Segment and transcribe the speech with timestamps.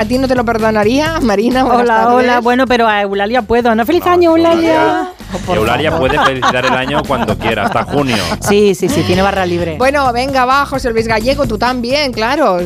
[0.00, 1.62] ¿A ti no te lo perdonaría, Marina?
[1.62, 2.14] Buenas Hola, tardes.
[2.14, 2.40] hola.
[2.40, 3.74] Bueno, pero a Eulalia puedo.
[3.74, 3.84] ¿No?
[3.84, 5.10] ¡Feliz año, Eulalia!
[5.54, 6.08] Eulalia favor.
[6.08, 8.16] puede felicitar el año cuando quiera, hasta junio.
[8.40, 9.76] Sí, sí, sí, tiene barra libre.
[9.76, 12.62] Bueno, venga, va, José Luis Gallego, tú también, claro.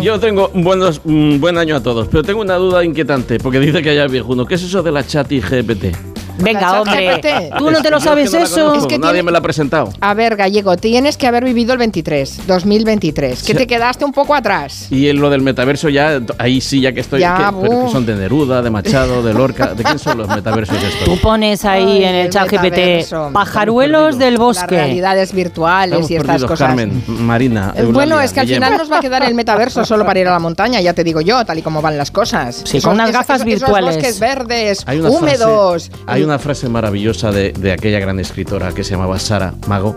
[0.00, 3.82] Yo tengo buenos, mm, buen año a todos, pero tengo una duda inquietante, porque dice
[3.82, 4.46] que haya viejuno.
[4.46, 5.94] ¿Qué es eso de la chat y GPT?
[6.38, 7.20] Venga, hombre.
[7.58, 8.54] ¿Tú no te lo es que sabes no eso?
[8.68, 9.90] conozco, Es que nadie tiene- me la ha presentado.
[10.00, 13.54] A ver, Gallego, tienes que haber vivido el 23, 2023, que Sí.
[13.58, 14.86] te quedaste un poco atrás.
[14.90, 17.20] Y en lo del metaverso ya, ahí sí, ya que estoy...
[17.20, 17.56] Ya, ¿qué?
[17.60, 19.74] ¿Pero que son de Neruda, de Machado, de Lorca?
[19.74, 21.04] ¿De quién son los metaversos estos?
[21.04, 24.66] Tú pones ahí Ay, en el el chat GPT pajaruelos del Las bosque.
[24.76, 26.66] realidades virtuales Estamos y estas perdidos, cosas.
[26.68, 29.84] Carmen, Marina, Eh, Bueno, Eulalia, es que al final nos va a quedar el metaverso
[29.84, 32.10] solo para ir a la montaña, ya te digo yo, tal y como van las
[32.10, 32.62] cosas.
[32.64, 33.96] Sí, con unas gafas virtuales.
[33.96, 35.90] Esos bosques verdes, húmedos.
[36.28, 39.96] Una frase maravillosa de, de aquella gran escritora que se llamaba Sara Mago,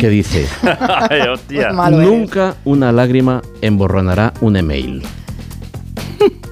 [0.00, 0.48] que dice...
[0.60, 1.74] Pues eres.
[1.92, 5.00] Nunca una lágrima emborronará un email.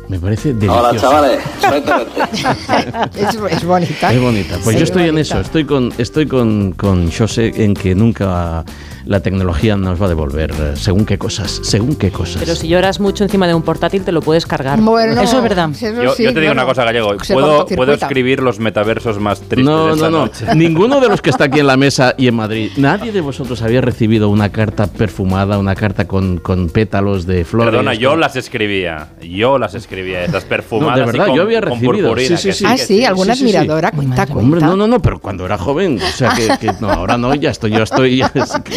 [0.09, 0.79] Me parece delicioso.
[0.79, 1.41] Hola chavales,
[3.17, 4.13] es, es bonita.
[4.13, 4.55] Es bonita.
[4.63, 8.65] Pues Sí, yo estoy en eso, estoy con, estoy con, con José en que nunca
[9.07, 12.43] la tecnología nos va a devolver eh, según qué cosas, según qué cosas.
[12.43, 14.81] Pero si lloras mucho encima de un portátil, te lo puedes cargar.
[14.81, 15.71] Bueno, Eso es verdad.
[15.71, 17.15] eso Yo, sí, yo te digo bueno, una cosa, Gallego.
[17.29, 20.25] Puedo, escribir los metaversos más tristes no, de esta no, no.
[20.27, 20.47] noche.
[20.55, 23.63] Ninguno de los que está aquí en la mesa y en Madrid, nadie de vosotros
[23.63, 27.71] había recibido una carta perfumada, una carta con, con pétalos de flores.
[27.71, 29.09] Perdona, yo con- las escribía.
[29.23, 30.79] Yo las escribía, esas perfumadas.
[30.89, 32.17] No, de y verdad, con- yo había recibido.
[32.17, 32.65] Sí, sí, sí.
[32.67, 33.57] Ah, sí, alguna sí, sí, sí.
[33.57, 34.35] admiradora, cuenta, cuenta.
[34.43, 37.35] Hombre, no, no, no, pero cuando era joven, o sea que, que no, ahora no,
[37.35, 38.23] ya estoy, yo estoy.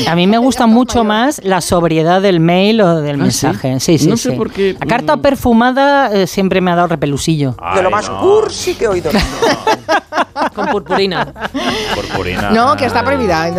[0.08, 3.80] A mí me gusta mucho más la sobriedad del mail o del ¿Ah, mensaje.
[3.80, 4.36] Sí, sí, No sé sí.
[4.36, 5.22] por qué, La carta mm.
[5.22, 7.56] perfumada eh, siempre me ha dado repelusillo.
[7.60, 7.90] Ay, no,
[8.22, 9.10] cursi que he oído.
[10.56, 11.34] Con purpurina.
[11.96, 12.52] Purpurina.
[12.52, 13.50] No, que está prohibida,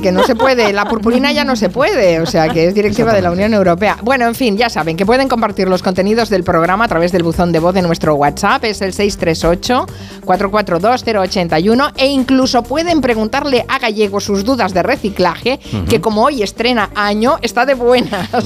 [0.00, 0.72] que no se puede.
[0.72, 3.98] La purpurina ya no se puede, o sea, que es directiva de la Unión Europea.
[4.02, 7.22] Bueno, en fin, ya saben que pueden compartir los contenidos del programa a través del
[7.22, 14.20] buzón de voz de nuestro WhatsApp, es el 638-442-081, e incluso pueden preguntarle a Gallego
[14.20, 18.28] sus dudas de reciclaje, que como hoy estrena año, está de buenas.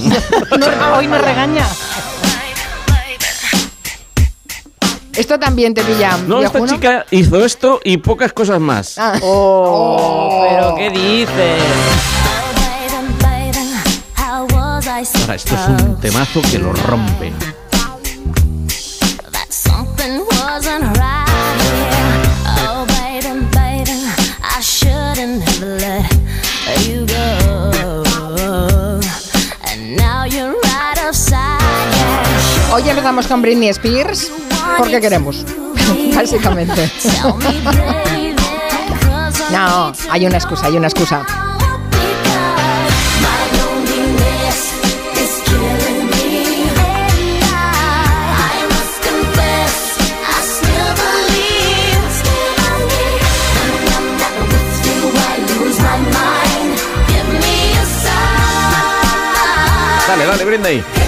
[0.59, 1.65] No, hoy me regaña.
[5.15, 6.17] Esto también te pilla.
[6.27, 8.97] No, esta chica hizo esto y pocas cosas más.
[8.97, 9.19] Ah.
[9.21, 11.63] Oh, pero ¿qué dices?
[15.21, 17.31] Ahora, esto es un temazo que lo rompe.
[32.93, 34.31] Empezamos con Britney Spears
[34.77, 35.43] porque queremos,
[36.15, 36.91] básicamente.
[39.51, 41.25] No, hay una excusa, hay una excusa.
[60.07, 61.02] Dale, dale, Britney.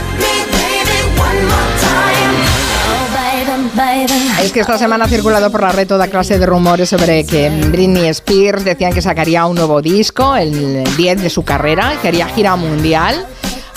[4.41, 7.49] Es que esta semana ha circulado por la red toda clase de rumores sobre que
[7.49, 12.27] Britney Spears decían que sacaría un nuevo disco, el 10 de su carrera, que haría
[12.27, 13.25] gira mundial.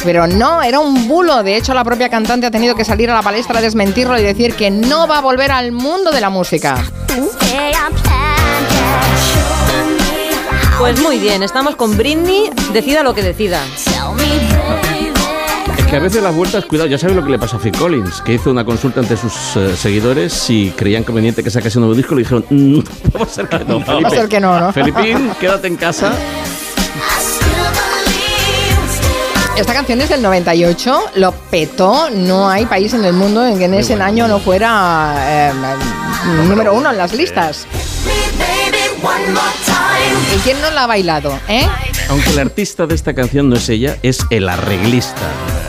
[0.05, 1.43] Pero no, era un bulo.
[1.43, 4.23] De hecho, la propia cantante ha tenido que salir a la palestra a desmentirlo y
[4.23, 6.77] decir que no va a volver al mundo de la música.
[10.79, 13.61] Pues muy bien, estamos con Britney, decida lo que decida.
[15.91, 18.21] Que a veces las vueltas, cuidado, ya sabes lo que le pasó a Phil Collins,
[18.21, 21.95] que hizo una consulta ante sus eh, seguidores si creían conveniente que sacase un nuevo
[21.97, 22.15] disco.
[22.15, 22.79] Le dijeron, "Mm,
[23.17, 24.03] va a ser que no, Felipe.
[24.03, 24.73] Va a ser que no, ¿no?
[24.73, 26.13] Felipín, quédate en casa.
[29.57, 32.11] Esta canción es del 98, lo petó.
[32.11, 34.05] No hay país en el mundo en que en ese bueno.
[34.05, 35.15] año no fuera
[35.49, 35.53] eh,
[36.47, 37.67] número uno en las listas.
[40.35, 41.33] ¿Y quién no la ha bailado?
[41.49, 41.67] ¿Eh?
[42.11, 45.21] Aunque el artista de esta canción no es ella, es el arreglista.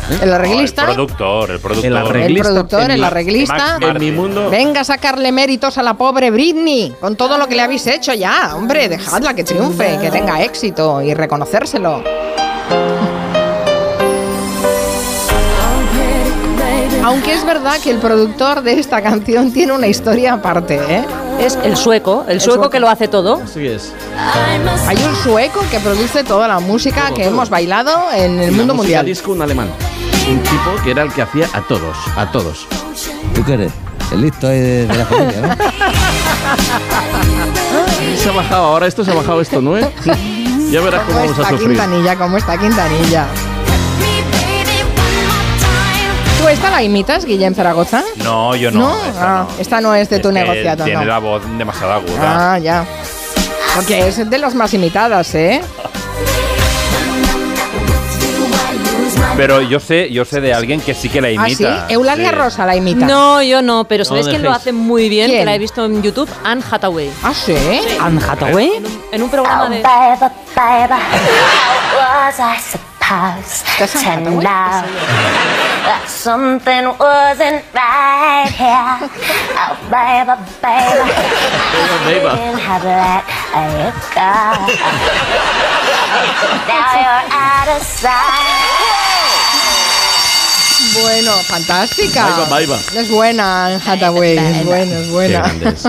[0.10, 0.20] ¿eh?
[0.22, 0.82] El No, arreglista.
[0.84, 1.86] el productor, el productor.
[1.86, 3.78] El el arreglista productor, en el arreglista.
[3.80, 4.50] Max En mi mundo.
[4.50, 8.14] Venga a sacarle méritos a la pobre Britney con todo lo que le habéis hecho
[8.14, 8.56] ya.
[8.56, 12.04] Hombre, dejadla que triunfe, que tenga éxito y reconocérselo.
[17.04, 21.06] Aunque es verdad que el productor de esta canción tiene una historia aparte, ¿eh?
[21.40, 22.56] Es el sueco, el, sueco.
[22.56, 23.42] sueco que lo hace todo.
[23.44, 23.94] Así es.
[24.88, 27.34] Hay un sueco que produce toda la música Todo, que todo.
[27.34, 29.06] hemos bailado en el mundo mundial.
[29.06, 29.70] disco, un alemán.
[30.30, 32.68] Un tipo que era el que hacía a todos, a todos.
[33.34, 33.72] ¿Tú qué eres?
[34.12, 35.50] El listo ahí de, de la familia, ¿no?
[38.18, 39.78] Se ha bajado, ahora esto se ha bajado esto, ¿no?
[39.78, 39.88] eh?
[40.72, 41.70] Ya verás cómo ¿Cómo vamos a está sufrir.
[41.70, 42.16] Quintanilla?
[42.16, 43.26] ¿Cómo está Quintanilla?
[46.40, 48.02] ¿Tú esta la imitas, Guillem Zaragoza?
[48.24, 48.96] No, yo no.
[49.06, 49.60] esta Ah, no.
[49.62, 51.06] esta no es de tu negociado, Tiene no.
[51.06, 52.54] la voz demasiado aguda.
[52.54, 52.86] Ah, ya.
[53.76, 55.62] Porque es de las más imitadas, ¿eh?
[59.36, 61.64] Pero yo sé, yo sé de alguien que sí que la Ah, sí.
[61.64, 61.86] imita.
[61.90, 62.36] Eulalia Sí.
[62.36, 63.06] Rosa la imita.
[63.06, 65.28] No, yo no, pero ¿sabéis quién lo hace muy bien?
[65.28, 65.42] ¿Quién?
[65.42, 67.10] Que la he visto en YouTube, Anne Hathaway.
[67.24, 67.56] Ah, sí.
[68.02, 68.72] Anne Hathaway.
[68.78, 69.82] En un, en un programa de...
[73.10, 74.86] house tonight.
[75.82, 79.10] That something wasn't right here.
[79.58, 81.10] Oh, baby, baby.
[81.90, 84.62] I didn't have that you got.
[86.70, 88.89] Now you're out of sight.
[91.02, 92.26] Bueno, fantástica.
[92.26, 92.78] Ahí va, ahí va.
[93.00, 94.38] Es buena, Hathaway.
[94.38, 95.44] Es buena, es buena.
[95.44, 95.84] Qué grande es.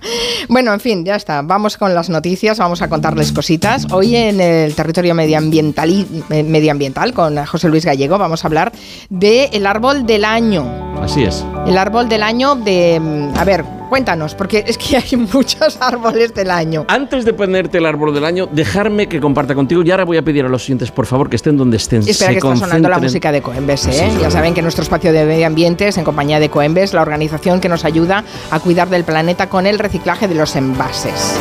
[0.48, 1.42] bueno, en fin, ya está.
[1.42, 3.86] Vamos con las noticias, vamos a contarles cositas.
[3.92, 8.72] Hoy en el territorio medioambiental, eh, medioambiental con José Luis Gallego vamos a hablar
[9.08, 10.64] del árbol del año.
[11.02, 11.44] Así es.
[11.66, 13.00] El árbol del año de...
[13.00, 16.84] mm, A ver, cuéntanos, porque es que hay muchos árboles del año.
[16.88, 19.82] Antes de ponerte el árbol del año, dejarme que comparta contigo.
[19.82, 22.00] Y ahora voy a pedir a los siguientes, por favor, que estén donde estén.
[22.00, 23.92] Espera se que está sonando la música de Coembes, ¿eh?
[23.92, 24.32] Sí, sí, ya sí.
[24.32, 27.68] saben que nuestro espacio de medio ambiente es en compañía de Coembes, la organización que
[27.68, 31.36] nos ayuda a cuidar del planeta con el reciclaje de los envases.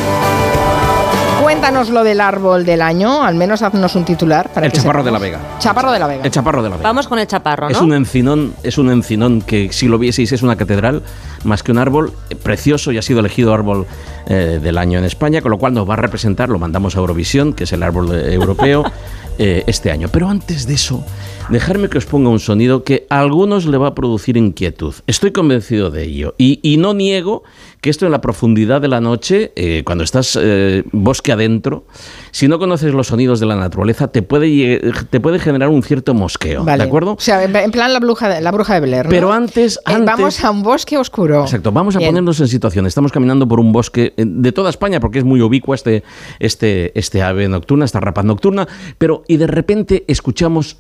[1.46, 4.50] Cuéntanos lo del árbol del año, al menos haznos un titular.
[4.50, 5.40] Para El que chaparro de la Vega.
[5.60, 6.24] Chaparro de la Vega.
[6.24, 6.90] El chaparro de la Vega.
[6.90, 7.72] Vamos con el chaparro, ¿no?
[7.72, 11.04] Es un encinón, es un encinón que si lo vieseis es una catedral
[11.44, 13.86] más que un árbol eh, precioso y ha sido elegido árbol
[14.28, 17.00] eh, del año en España, con lo cual nos va a representar, lo mandamos a
[17.00, 18.84] Eurovisión, que es el árbol eh, europeo,
[19.38, 20.08] eh, este año.
[20.12, 21.06] Pero antes de eso,
[21.50, 24.94] dejarme que os ponga un sonido que a algunos le va a producir inquietud.
[25.08, 26.34] Estoy convencido de ello.
[26.38, 27.44] Y, y no niego
[27.82, 31.86] que esto en la profundidad de la noche, eh, cuando estás eh, bosque adentro,
[32.32, 36.14] si no conoces los sonidos de la naturaleza, te puede, te puede generar un cierto
[36.16, 36.64] mosqueo.
[36.64, 36.84] Vale.
[36.84, 37.14] ¿De acuerdo?
[37.14, 39.06] O sea, en plan la bruja de, la bruja de Blair.
[39.06, 39.10] ¿no?
[39.12, 41.44] Pero antes- Eh, antes- vamos a un bosque oscuro.
[41.44, 42.10] Exacto, vamos a Bien.
[42.10, 42.88] ponernos en situación.
[42.88, 46.04] Estamos caminando por un bosque eh, de toda España porque es muy ubicua este,
[46.40, 48.68] este, este ave nocturna, esta rapaz nocturna,
[48.98, 50.78] pero y de repente escuchamos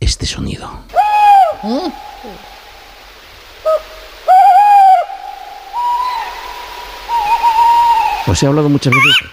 [0.00, 0.70] este sonido.
[8.26, 9.30] Os he hablado muchas veces.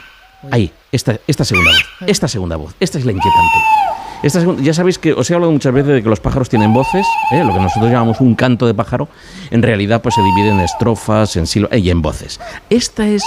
[0.51, 2.07] Ahí, esta, esta segunda voz.
[2.07, 2.73] Esta segunda voz.
[2.79, 3.57] Esta es la inquietante.
[4.23, 6.73] Esta segun- ya sabéis que os he hablado muchas veces de que los pájaros tienen
[6.73, 7.43] voces, ¿eh?
[7.43, 9.07] lo que nosotros llamamos un canto de pájaro.
[9.51, 12.39] En realidad, pues se divide en estrofas, en sílabas y en voces.
[12.69, 13.23] Esta es.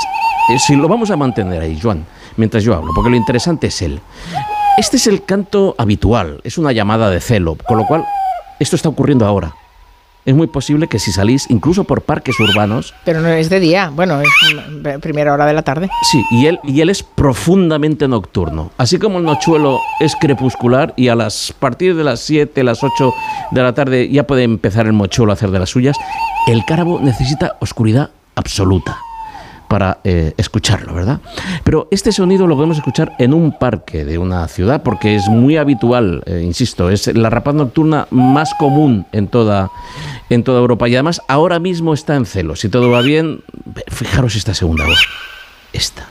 [0.48, 2.04] eh, si lo vamos a mantener ahí, Joan,
[2.36, 4.00] mientras yo hablo, porque lo interesante es él.
[4.80, 8.02] Este es el canto habitual, es una llamada de celo, con lo cual
[8.58, 9.54] esto está ocurriendo ahora.
[10.24, 13.90] Es muy posible que si salís, incluso por parques urbanos, Pero no es de día.
[13.94, 15.90] Bueno, es primera hora de la tarde.
[16.10, 18.70] Sí, y él, y él es profundamente nocturno.
[18.78, 23.12] Así como el nochuelo es crepuscular y a las partir de las 7, las 8
[23.50, 25.98] de la tarde ya puede empezar el mochuelo a hacer de las suyas,
[26.46, 28.98] el cárabo necesita oscuridad absoluta
[29.70, 31.20] para eh, escucharlo, ¿verdad?
[31.62, 35.58] Pero este sonido lo podemos escuchar en un parque de una ciudad porque es muy
[35.58, 39.70] habitual, eh, insisto, es la rapaz nocturna más común en toda,
[40.28, 42.56] en toda Europa y además ahora mismo está en celo.
[42.56, 43.44] Si todo va bien,
[43.86, 44.98] fijaros esta segunda voz.
[45.72, 46.08] Esta.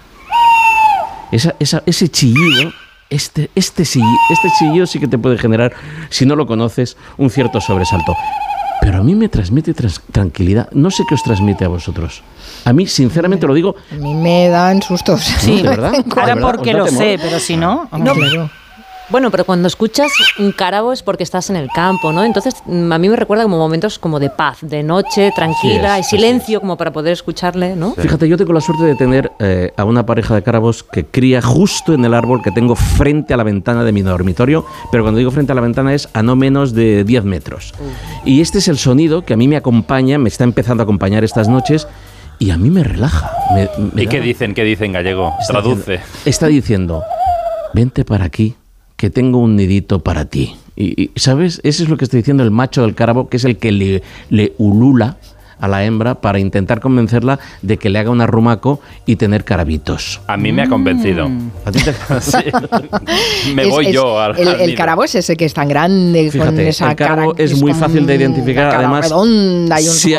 [1.33, 2.71] Esa, esa- ese chillido,
[3.09, 4.49] este, este, este
[4.87, 5.73] sí que te puede generar,
[6.09, 8.15] si no lo conoces, un cierto sobresalto.
[8.89, 9.71] Pero a mí me transmite
[10.11, 10.67] tranquilidad.
[10.71, 12.23] No sé qué os transmite a vosotros.
[12.65, 15.21] A mí, sinceramente lo digo, A mí me dan sustos.
[15.21, 15.93] Sí, ¿de verdad?
[15.93, 16.41] Ahora ¿De verdad?
[16.49, 17.03] porque ¿Os da lo temor?
[17.03, 17.87] sé, pero si no...
[17.91, 18.49] No, claro.
[19.09, 22.23] Bueno, pero cuando escuchas un cárabo es porque estás en el campo, ¿no?
[22.23, 26.01] Entonces mm, a mí me recuerda como momentos como de paz, de noche, tranquila, Así
[26.01, 27.95] es, y silencio como para poder escucharle, ¿no?
[27.95, 31.41] Fíjate, yo tengo la suerte de tener eh, a una pareja de cárabos que cría
[31.41, 35.17] justo en el árbol que tengo frente a la ventana de mi dormitorio, pero cuando
[35.17, 37.73] digo frente a la ventana es a no menos de 10 metros.
[38.25, 41.23] Y este es el sonido que a mí me acompaña, me está empezando a acompañar
[41.23, 41.87] estas noches
[42.37, 43.31] y a mí me relaja.
[43.55, 44.53] me- me ¿Y da- qué dicen?
[44.53, 45.33] ¿Qué dicen, gallego?
[45.41, 45.77] está Traduce.
[45.93, 47.03] diciendo- está diciendo,
[47.73, 48.55] vente para aquí,
[48.99, 50.57] que tengo un nidito para ti.
[50.75, 51.61] Y, ¿sabes?
[51.63, 54.03] Eso es lo que está diciendo el macho del cárabo, que es el que le,
[54.29, 55.17] le ulula
[55.59, 60.21] a la hembra para intentar convencerla de que le haga un arrumaco y tener carabitos.
[60.27, 61.29] A mí me ha convencido.
[61.65, 62.37] ¿A ti te- Sí.
[63.55, 66.23] Me Es- voy es- yo al El, el carabo es ese que es tan grande,
[66.23, 67.43] con Fíjate, esa el cárabo cara.
[67.43, 68.75] es muy fácil de identificar.
[68.75, 70.15] Además, redonda y un si,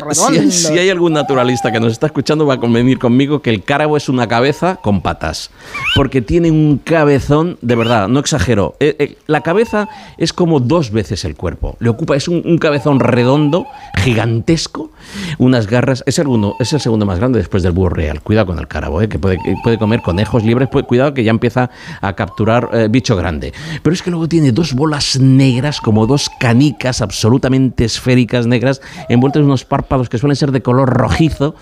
[0.51, 3.97] si- hay algún naturalista que nos está escuchando, va a convenir conmigo que el cárabo
[3.97, 5.51] es una cabeza con patas.
[5.95, 8.75] Porque tiene un cabezón, de verdad, no exagero.
[8.81, 11.77] Eh, eh, la cabeza es como dos veces el cuerpo.
[11.81, 13.67] Le ocupa, es un, un cabezón redondo,
[14.03, 14.91] gigantesco,
[15.39, 16.03] unas garras.
[16.07, 18.21] Es el, uno, es el segundo más grande después del búho real.
[18.23, 19.09] Cuidado con el carabo, ¿eh?
[19.09, 20.69] que puede, puede comer conejos libres.
[20.71, 21.71] Pues, cuidado que ya empieza
[22.01, 23.53] a capturar eh, bicho grande.
[23.83, 29.41] Pero es que luego tiene dos bolas negras, como dos canicas absolutamente esféricas negras, envueltas
[29.41, 31.55] en unos párpados que suelen ser de color rojizo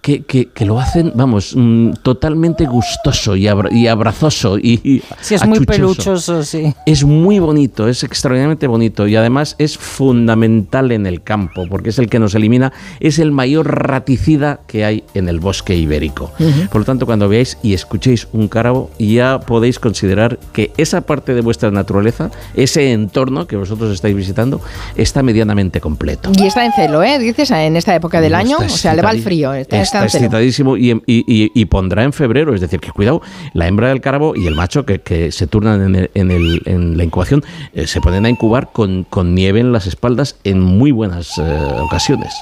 [0.00, 5.02] que, que, que lo hacen, vamos, mm, totalmente gustoso y, abra- y abrazoso y, y
[5.20, 6.72] Sí, es muy peluchoso, sí.
[6.86, 11.98] Es muy bonito, es extraordinariamente bonito y además es fundamental en el campo porque es
[11.98, 16.30] el que nos elimina, es el mayor raticida que hay en el bosque ibérico.
[16.70, 21.34] Por lo tanto, cuando veáis y escuchéis un cárabo, ya podéis considerar que esa parte
[21.34, 24.60] de vuestra naturaleza, ese entorno que vosotros estáis visitando,
[24.96, 26.30] está medianamente completo.
[26.38, 27.18] Y está en celo, ¿eh?
[27.18, 28.56] Dices, en esta época del No, año.
[28.58, 29.52] O sea, le va el frío.
[29.52, 32.54] Está, Está, excitadísimo y, y- y- y pondrá en febrero.
[32.54, 33.22] Es decir, que cuidado,
[33.54, 36.62] la hembra del cárabo y el macho que, que se turnan en, el- en el-
[36.66, 37.42] en la incubación
[37.74, 41.42] eh, se ponen a incubar con, con nieve en las espaldas en muy buenas eh,
[41.80, 42.32] ocasiones.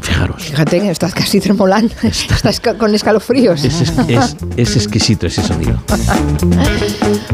[0.00, 0.42] Fijaros.
[0.42, 1.90] Fíjate que estás casi tremolán.
[2.02, 3.62] Estás ca- con escalofríos.
[3.64, 5.78] Es, es- es- exquisito ese sonido.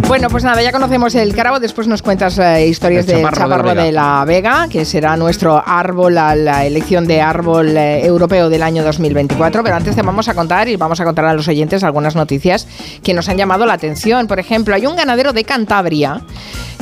[0.09, 1.61] Bueno, pues nada, ya conocemos el carabo.
[1.61, 4.85] Después nos cuentas eh, historias El del chaparro chaparro de de la la, Vega, que
[4.85, 9.63] será nuestro árbol, a la elección de árbol eh, europeo del año 2024.
[9.63, 12.67] Pero antes te vamos a contar y vamos a contar a los oyentes algunas noticias
[13.05, 14.27] que nos han llamado la atención.
[14.27, 16.23] Por ejemplo, hay un ganadero de Cantabria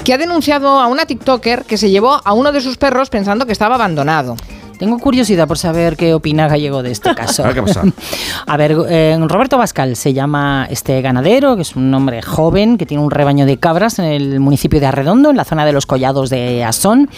[0.04, 3.44] que ha denunciado a una TikToker que se llevó a uno de sus perros pensando
[3.44, 4.36] que estaba abandonado.
[4.78, 7.42] Tengo curiosidad por saber qué opina Gallego de este caso.
[7.42, 7.82] A ver, ¿qué pasa?
[8.46, 12.86] A ver, eh, Roberto Bascal se llama este ganadero, que es un hombre joven que
[12.86, 15.84] tiene un rebaño de cabras en el municipio de Arredondo, en la zona de los
[15.86, 17.10] collados de Asón.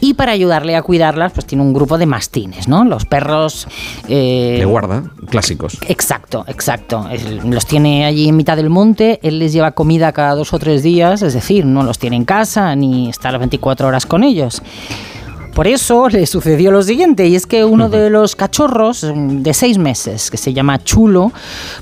[0.00, 2.84] Y para ayudarle a cuidarlas, pues tiene un grupo de mastines, ¿no?
[2.84, 3.66] Los perros.
[4.08, 5.78] eh, De guarda, clásicos.
[5.88, 7.06] Exacto, exacto.
[7.44, 10.82] Los tiene allí en mitad del monte, él les lleva comida cada dos o tres
[10.82, 14.62] días, es decir, no los tiene en casa ni está las 24 horas con ellos.
[15.54, 19.54] Por eso le sucedió lo siguiente, y es que uno de los cachorros mm, de
[19.54, 21.32] seis meses, que se llama Chulo,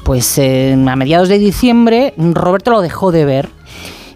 [0.05, 3.49] pues eh, a mediados de diciembre Roberto lo dejó de ver.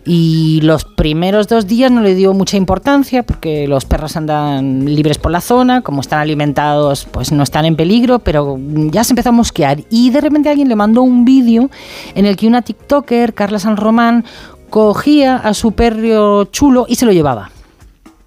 [0.05, 5.19] Y los primeros dos días no le dio mucha importancia porque los perros andan libres
[5.19, 8.57] por la zona, como están alimentados, pues no están en peligro, pero
[8.93, 9.79] ya se empezó a mosquear.
[9.91, 11.71] Y de repente alguien le mandó un vídeo
[12.15, 14.25] en el que una TikToker, Carla San Román,
[14.71, 17.51] cogía a su perro chulo y se lo llevaba.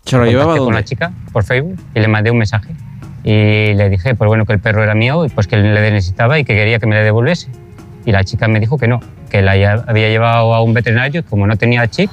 [0.10, 0.80] ¿Se lo llevaba con dónde?
[0.80, 2.74] la chica por Facebook y le mandé un mensaje.
[3.24, 6.40] Y le dije, pues bueno, que el perro era mío y pues que le necesitaba
[6.40, 7.50] y que quería que me le devolviese.
[8.06, 11.24] Y la chica me dijo que no, que la había llevado a un veterinario y
[11.24, 12.10] como no tenía chip,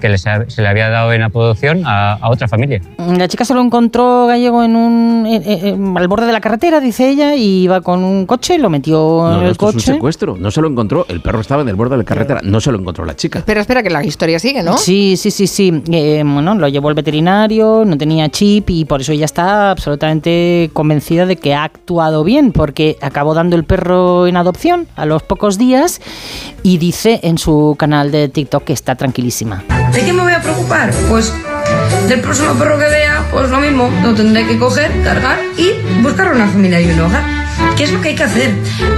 [0.00, 2.80] que les ha- se le había dado en adopción a, a otra familia.
[2.98, 6.80] La chica se lo encontró gallego en un, en- en- al borde de la carretera,
[6.80, 9.74] dice ella, y iba con un coche, lo metió No, en no, el esto es
[9.74, 9.92] un coche.
[9.94, 10.36] secuestro.
[10.36, 11.06] No se lo encontró.
[11.08, 12.40] El perro estaba en el borde de la carretera.
[12.42, 13.38] No se lo encontró la chica.
[13.40, 14.76] Espera, espera, que la historia sigue, ¿no?
[14.78, 15.82] Sí, sí, sí, sí.
[15.92, 20.70] Eh, bueno, lo llevó el veterinario, no tenía chip y por eso ella está absolutamente
[20.72, 25.22] convencida de que ha actuado bien, porque acabó dando el perro en adopción a los
[25.22, 26.00] pocos días
[26.62, 29.62] y dice en su canal de TikTok que está tranquilísima.
[30.00, 30.90] ¿De qué me voy a preocupar?
[31.10, 31.30] Pues
[32.08, 36.32] del próximo perro que vea, pues lo mismo, lo tendré que coger, cargar y buscar
[36.32, 37.39] una familia y un hogar.
[37.76, 38.50] ¿Qué es lo que hay que hacer?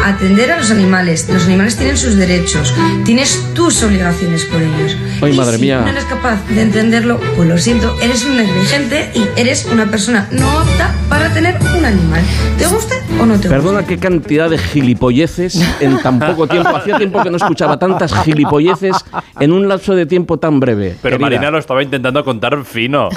[0.05, 1.29] Atender a los animales.
[1.33, 4.97] Los animales tienen sus derechos, tienes tus obligaciones por ellos.
[5.21, 5.81] Ay, y madre si mía.
[5.83, 10.27] no eres capaz de entenderlo, pues lo siento, eres un negligente y eres una persona
[10.33, 12.23] no apta para tener un animal.
[12.59, 13.49] ¿Te guste o no te guste?
[13.51, 16.71] Perdona qué cantidad de gilipolleces en tan poco tiempo.
[16.77, 18.97] Hacía tiempo que no escuchaba tantas gilipolleces
[19.39, 20.97] en un lapso de tiempo tan breve.
[21.01, 21.27] Pero querida.
[21.37, 23.09] Marina lo estaba intentando contar fino.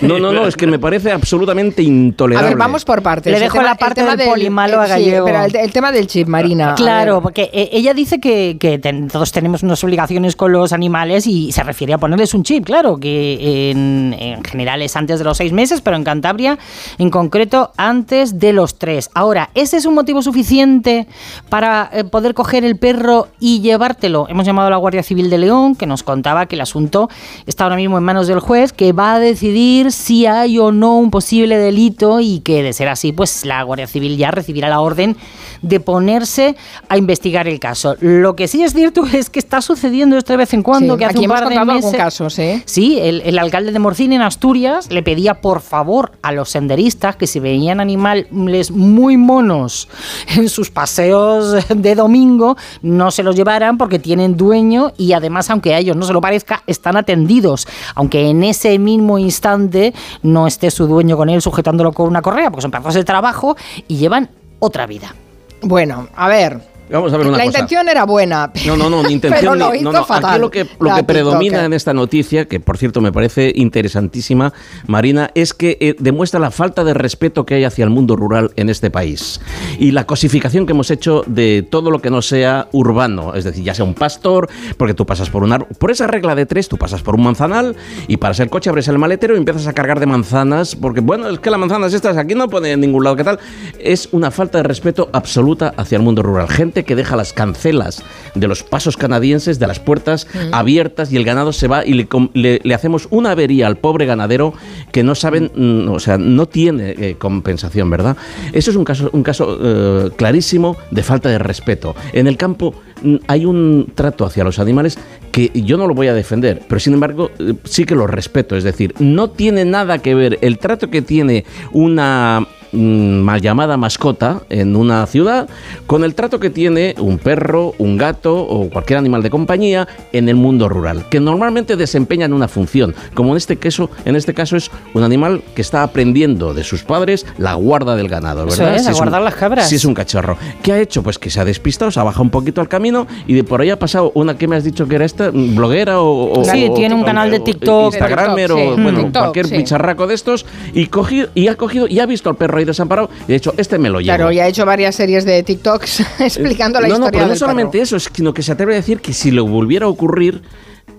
[0.00, 2.46] No, no, no, es que me parece absolutamente intolerable.
[2.48, 3.32] A ver, vamos por partes.
[3.32, 6.74] Le dejo tema- la parte del polimalo sí, pero el, el tema del chip, Marina.
[6.76, 11.26] Claro, porque eh, ella dice que, que ten- todos tenemos unas obligaciones con los animales
[11.26, 15.24] y se refiere a ponerles un chip, claro, que en, en general es antes de
[15.24, 16.58] los seis meses, pero en Cantabria
[16.98, 19.10] en concreto antes de los tres.
[19.14, 21.06] Ahora, ¿ese es un motivo suficiente
[21.48, 24.26] para eh, poder coger el perro y llevártelo?
[24.28, 27.08] Hemos llamado a la Guardia Civil de León, que nos contaba que el asunto
[27.46, 30.96] está ahora mismo en manos del juez, que va a decidir si hay o no
[30.98, 34.80] un posible delito y que de ser así, pues la Guardia Civil ya recibirá la
[34.82, 35.16] orden
[35.62, 36.56] de ponerse
[36.88, 37.94] a investigar el caso.
[38.00, 40.98] Lo que sí es cierto es que está sucediendo esto de vez en cuando, Sí,
[40.98, 42.62] que hace aquí un hemos par de contado algún meses- caso, sí.
[42.66, 47.16] Sí, el, el alcalde de Morcín en Asturias le pedía por favor a los senderistas
[47.16, 49.88] que si veían animales muy monos
[50.36, 55.74] en sus paseos de domingo, no se los llevaran porque tienen dueño y además, aunque
[55.74, 57.66] a ellos no se lo parezca, están atendidos.
[57.94, 62.50] Aunque en ese mismo instante no esté su dueño con él sujetándolo con una correa,
[62.50, 63.56] porque son pedazos de trabajo
[63.88, 64.30] y llevan
[64.62, 65.12] otra vida.
[65.60, 66.71] Bueno, a ver.
[66.92, 67.58] Vamos a ver una La cosa.
[67.58, 68.52] intención era buena.
[68.66, 70.04] No, no, no, ni intención Pero lo hizo no, no.
[70.04, 71.64] fatal, Aquí lo que, lo que predomina TikToker.
[71.64, 74.52] en esta noticia, que por cierto me parece interesantísima,
[74.86, 78.50] Marina, es que eh, demuestra la falta de respeto que hay hacia el mundo rural
[78.56, 79.40] en este país.
[79.78, 83.64] Y la cosificación que hemos hecho de todo lo que no sea urbano, es decir,
[83.64, 86.76] ya sea un pastor, porque tú pasas por una por esa regla de tres, tú
[86.76, 87.76] pasas por un manzanal
[88.08, 91.28] y paras el coche, abres el maletero y empiezas a cargar de manzanas, porque bueno,
[91.28, 93.38] es que las manzanas estas aquí no pone en ningún lado, ¿qué tal?
[93.78, 96.48] Es una falta de respeto absoluta hacia el mundo rural.
[96.48, 98.02] Gente que deja las cancelas
[98.34, 102.06] de los pasos canadienses, de las puertas abiertas y el ganado se va y le,
[102.06, 104.54] com- le- le hacemos una avería al pobre ganadero
[104.92, 108.16] que no saben, mm, o sea, no tiene eh, compensación, ¿verdad?
[108.52, 111.94] Eso es un caso, un caso eh, clarísimo de falta de respeto.
[112.12, 114.98] En el campo mm, hay un trato hacia los animales
[115.32, 118.56] que yo no lo voy a defender, pero sin embargo eh, sí que lo respeto.
[118.56, 123.76] Es decir, no tiene nada que ver el trato que tiene una mm, mal llamada
[123.76, 125.48] mascota en una ciudad
[125.86, 130.28] con el trato que tiene un perro, un gato o cualquier animal de compañía en
[130.28, 134.56] el mundo rural, que normalmente desempeñan una función, como en este caso, en este caso
[134.56, 138.76] es un animal que está aprendiendo de sus padres la guarda del ganado, Eso ¿verdad?
[138.76, 139.68] es, a guardar las cabras.
[139.68, 140.36] Si es un cachorro.
[140.62, 141.02] ¿Qué ha hecho?
[141.02, 143.60] Pues que se ha despistado, se ha bajado un poquito al camino y de por
[143.60, 146.44] ahí ha pasado una que me has dicho que era esta, mm, bloguera o, o-
[146.44, 147.92] Sí, o- tiene un o- canal de TikTok.
[147.92, 149.56] Instagramer o bueno, TikTok, cualquier sí.
[149.58, 153.10] bicharraco de estos y cogido y ha cogido y ha visto al perro ahí desamparado
[153.28, 154.16] y ha dicho, este me lo llevo.
[154.16, 157.28] Claro, y ha hecho varias series de TikToks explicando la no, no, historia pero no
[157.30, 157.96] del solamente perro.
[157.96, 160.42] eso, sino que se atreve a decir que si le volviera a ocurrir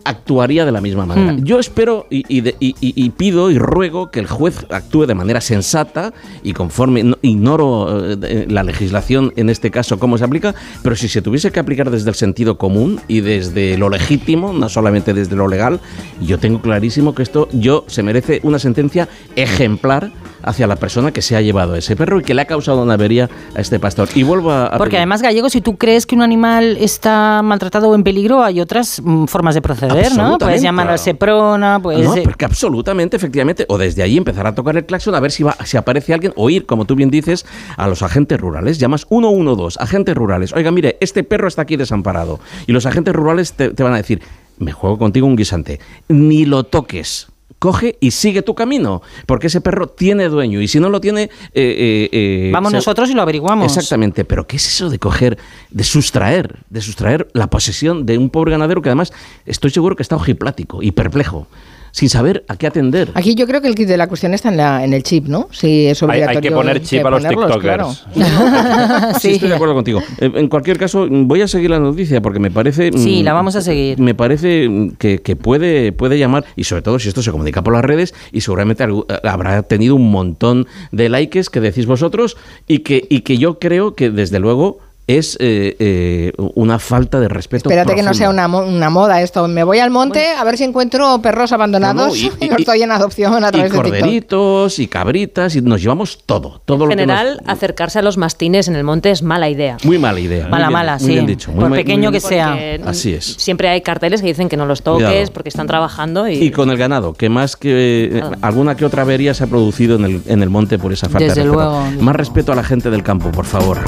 [0.06, 1.34] actuaría de la misma manera.
[1.34, 1.44] Hmm.
[1.44, 5.40] Yo espero y, y de- y- pido y ruego que el juez actúe de manera
[5.42, 10.96] sensata y conforme, no- ignoro eh, la legislación en este caso cómo se aplica, pero
[10.96, 15.14] si se tuviese que aplicar desde el sentido común y desde lo legítimo, no solamente
[15.14, 15.80] desde lo legal,
[16.22, 20.12] yo tengo clarísimo que esto yo se merece una sentencia ejemplar
[20.44, 22.84] hacia la persona que se ha llevado a ese perro y que le ha causado
[22.84, 24.10] una avería a este pastor.
[24.14, 24.66] Y vuelvo a...
[24.68, 28.04] a Porque pedir- además, Gallego, si tú crees que un animal está maltratado o en
[28.04, 30.00] peligro, hay otras mm, formas de proceder, ¿no?
[30.00, 32.00] Absolutamente, Puedes llamar al Seprona, pues...
[32.00, 35.44] No, porque absolutamente, efectivamente, o desde ahí empezar a tocar el claxon a ver si
[35.44, 37.46] va, si aparece alguien, o ir, como tú bien dices,
[37.78, 38.80] a los agentes rurales.
[38.80, 40.54] Llamas 112, agentes rurales.
[40.54, 42.40] Oiga, mire, este perro está aquí desamparado.
[42.68, 44.22] Y los agentes rurales te, te van a decir,
[44.58, 45.80] me juego contigo un guisante.
[46.08, 47.33] Ni lo toques.
[47.64, 51.24] Coge y sigue tu camino, porque ese perro tiene dueño y si no lo tiene,
[51.24, 53.66] eh, eh, eh, Vamos se- nosotros y lo averiguamos.
[53.66, 55.38] Exactamente, pero ¿qué es eso de coger,
[55.70, 59.14] de sustraer, de sustraer la posesión de un pobre ganadero que además
[59.46, 61.48] estoy seguro que está ojiplático y perplejo,
[61.94, 63.12] sin saber a qué atender?
[63.14, 65.28] Aquí yo creo que el kit de la cuestión está en, la, en el chip,
[65.28, 65.48] ¿no?
[65.52, 66.42] Si es Hay, hay obligatorio.
[66.50, 68.06] que poner chip a los ponerlos, TikTokers.
[68.16, 69.14] claro.
[69.20, 70.02] Sí, estoy de acuerdo contigo.
[70.20, 72.92] Eh, En cualquier caso, voy a seguir la noticia porque me parece.
[72.96, 74.00] Sí, mm, la vamos a seguir.
[74.00, 77.64] Me parece mm, que, que puede, puede llamar, y sobre todo si esto se comunica
[77.64, 78.88] por las redes, y seguramente eh,
[79.24, 83.94] habrá tenido un montón de likes que decís vosotros, y que, y que yo creo
[83.96, 87.70] que desde luego es eh, eh, una falta de respeto.
[87.70, 88.48] Espérate que no sea profunda.
[88.48, 89.48] una, mo- una moda esto.
[89.50, 92.50] Me voy al monte a ver si encuentro perros abandonados No, no, y- y, y-
[92.50, 93.84] los doy en adopción a y través de TikTok.
[94.00, 98.02] corderitos y cabritas y nos llevamos todo, todo En lo que general, nos- acercarse a
[98.02, 99.78] los mastines en el monte es mala idea.
[99.84, 100.44] muy mala idea.
[100.44, 101.14] muy Mala, bien- mala, muy sí.
[101.14, 101.52] bien dicho.
[101.52, 102.58] muy Por mal- pequeño muy que sea.
[102.86, 103.26] Así es.
[103.26, 105.34] Siempre hay carteles que dicen que no los toques Cuidado.
[105.34, 109.02] porque están trabajando y, Y con el ganado, que más que eh, alguna que otra
[109.02, 111.54] avería se ha producido en el, en el monte por esa falta Desde de respeto.
[111.62, 112.14] luego, más luego.
[112.14, 113.80] respeto a la gente del campo, por favor.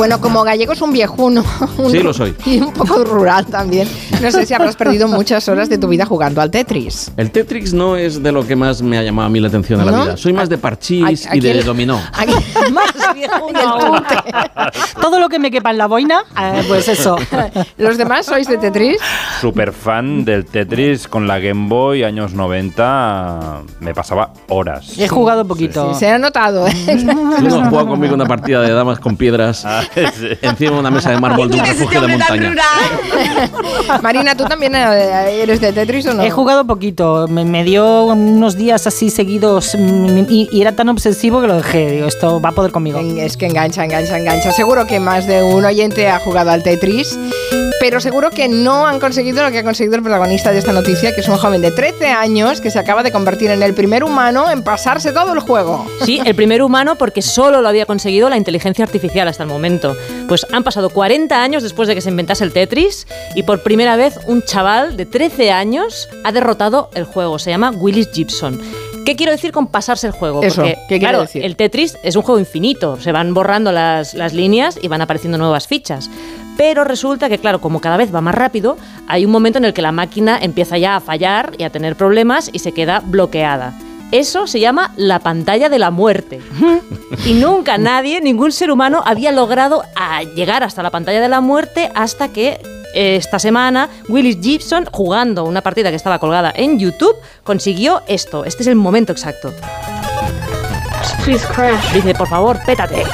[0.00, 1.44] Bueno, como gallego es un viejuno.
[1.76, 2.34] un- Sí, lo soy.
[2.46, 3.86] Y un poco rural también.
[4.22, 7.12] No sé si habrás perdido muchas horas de tu vida jugando al Tetris.
[7.18, 9.78] El Tetris no es de lo que más me ha llamado a mí la atención
[9.80, 10.16] en la vida.
[10.16, 12.00] Soy más de parchís ¿A- a y de dominó.
[12.14, 12.32] Aquí-
[12.72, 14.02] Más viejuno aún.
[15.02, 17.16] Todo lo que me quepa en la boina, eh, pues eso.
[17.76, 18.96] ¿Los demás sois de Tetris?
[19.42, 23.60] Super fan del Tetris con la Game Boy años 90.
[23.80, 24.96] Me pasaba horas.
[24.98, 25.92] He jugado poquito.
[25.94, 26.66] Se ha notado.
[26.66, 26.72] ¿eh?
[26.86, 29.82] Tú no has jugado conmigo una partida de damas con piedras Ah.
[30.42, 32.54] encima de una mesa de mármol de un refugio de montaña.
[34.02, 36.22] Marina, ¿tú también eh, eres de Tetris o no?
[36.22, 40.88] He jugado poquito, me, me dio unos días así seguidos mm, y, y era tan
[40.88, 41.90] obsesivo que lo dejé.
[41.90, 43.00] Digo, esto va a poder conmigo.
[43.00, 44.52] Es que engancha, engancha, engancha.
[44.52, 47.18] Seguro que más de un oyente ha jugado al Tetris,
[47.80, 51.14] pero seguro que no han conseguido lo que ha conseguido el protagonista de esta noticia,
[51.14, 54.04] que es un joven de 13 años que se acaba de convertir en el primer
[54.04, 55.86] humano en pasarse todo el juego.
[56.04, 59.96] Sí, el primer humano porque solo lo había conseguido la inteligencia artificial hasta el momento.
[60.28, 63.96] Pues han pasado 40 años después de que se inventase el Tetris y por primera
[63.96, 67.38] vez un chaval de 13 años ha derrotado el juego.
[67.38, 68.60] Se llama Willis Gibson.
[69.06, 70.42] ¿Qué quiero decir con pasarse el juego?
[70.42, 71.42] Eso, Porque, ¿qué claro, decir?
[71.42, 73.00] el Tetris es un juego infinito.
[73.00, 76.10] Se van borrando las, las líneas y van apareciendo nuevas fichas.
[76.56, 78.76] Pero resulta que, claro, como cada vez va más rápido,
[79.08, 81.96] hay un momento en el que la máquina empieza ya a fallar y a tener
[81.96, 83.74] problemas y se queda bloqueada.
[84.12, 86.40] Eso se llama la pantalla de la muerte.
[87.26, 91.40] Y nunca nadie, ningún ser humano había logrado a llegar hasta la pantalla de la
[91.40, 92.60] muerte hasta que
[92.94, 98.44] eh, esta semana Willis Gibson, jugando una partida que estaba colgada en YouTube, consiguió esto.
[98.44, 99.52] Este es el momento exacto.
[101.92, 103.04] Dice, por favor, pétate.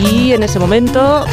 [0.00, 1.24] Y en ese momento...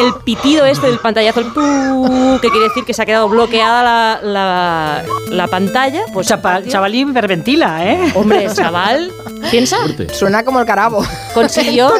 [0.00, 1.46] El pitido este del pantallazo, el
[2.40, 6.02] que quiere decir que se ha quedado bloqueada la, la- la pantalla.
[6.12, 8.12] Pues Chapa- chavalín hiperventila, ¿eh?
[8.14, 9.10] Hombre, chaval,
[9.50, 9.78] piensa.
[10.12, 11.02] Suena como el carabo.
[11.32, 11.90] Consiguió,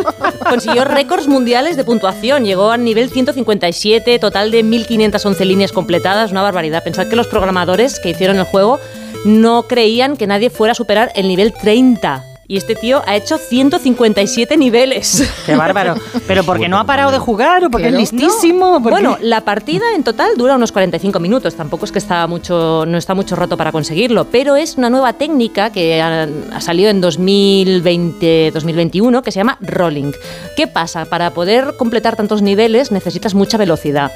[0.48, 2.44] consiguió récords mundiales de puntuación.
[2.44, 6.30] Llegó al nivel 157, total de 1511 líneas completadas.
[6.32, 6.84] Una barbaridad.
[6.84, 8.78] Pensad que los programadores que hicieron el juego
[9.24, 12.24] no creían que nadie fuera a superar el nivel 30.
[12.48, 15.28] Y este tío ha hecho 157 niveles.
[15.46, 15.96] Qué bárbaro.
[16.28, 18.74] Pero porque no ha parado de jugar o porque es listísimo.
[18.74, 18.82] no.
[18.82, 21.56] porque- Bueno, la partida en total dura unos 45 minutos.
[21.56, 25.14] Tampoco es que está mucho, no está mucho rato para conseguirlo, pero es una nueva
[25.14, 30.12] técnica que ha, ha salido en 2020-2021 que se llama rolling.
[30.56, 31.04] ¿Qué pasa?
[31.06, 34.12] Para poder completar tantos niveles necesitas mucha velocidad.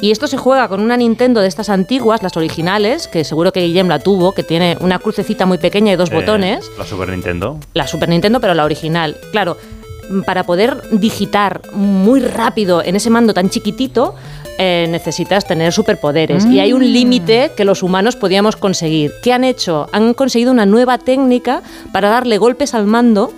[0.00, 3.60] Y esto se juega con una Nintendo de estas antiguas, las originales, que seguro que
[3.62, 7.08] Guillem la tuvo, que tiene una crucecita muy pequeña y dos Eh, botones La Super
[7.08, 7.58] Nintendo.
[7.74, 9.16] la Super Nintendo, pero la original.
[9.32, 9.56] Claro,
[10.10, 14.14] mm, para poder digitar muy rápido en ese mando tan chiquitito,
[14.60, 16.44] eh, necesitas tener superpoderes.
[16.46, 19.12] Y hay un límite que los humanos podíamos conseguir.
[19.22, 19.88] ¿Qué han hecho?
[19.92, 23.32] Han conseguido una nueva técnica para darle golpes al mando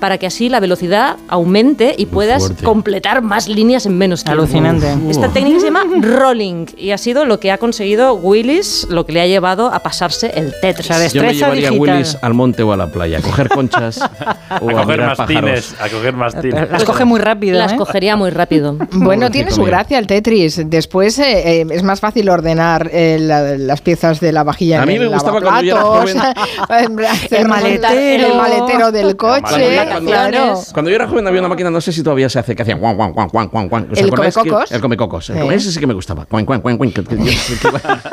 [0.00, 2.64] para que así la velocidad aumente y puedas fuerte.
[2.64, 4.42] completar más líneas en menos tiempo.
[4.42, 4.94] Alucinante.
[5.08, 9.12] Esta técnica se llama rolling y ha sido lo que ha conseguido Willis, lo que
[9.12, 10.90] le ha llevado a pasarse el Tetris.
[10.90, 11.72] O sea, Yo me llevaría a.
[11.72, 13.98] Willis al monte o a la playa, a coger conchas
[14.60, 15.16] o A a, coger mastines.
[15.16, 15.74] pájaros.
[15.80, 16.70] A coger mastines.
[16.70, 17.76] Las coge muy rápido, Las ¿eh?
[17.76, 18.76] cogería muy rápido.
[18.92, 20.60] Bueno, tiene su gracia el Tetris.
[20.68, 24.82] Después eh, eh, es más fácil ordenar eh, la- las piezas de la vajilla A
[24.82, 26.30] en mí el me gustaba cuando yo era
[26.68, 28.26] hacer El maletero.
[28.28, 29.85] el maletero del coche.
[29.90, 30.60] Cuando- claro.
[30.72, 32.78] Cuando yo era joven había una máquina, no sé si todavía se hace, que hacían
[32.80, 33.88] guan, guan, guan, guan, guan, guan.
[33.92, 34.70] ¿Os ¿El comecocos?
[34.72, 35.26] El comecocos.
[35.30, 36.26] Come- Ese sí que me gustaba.
[36.30, 36.92] Guan, guan, guan, guan,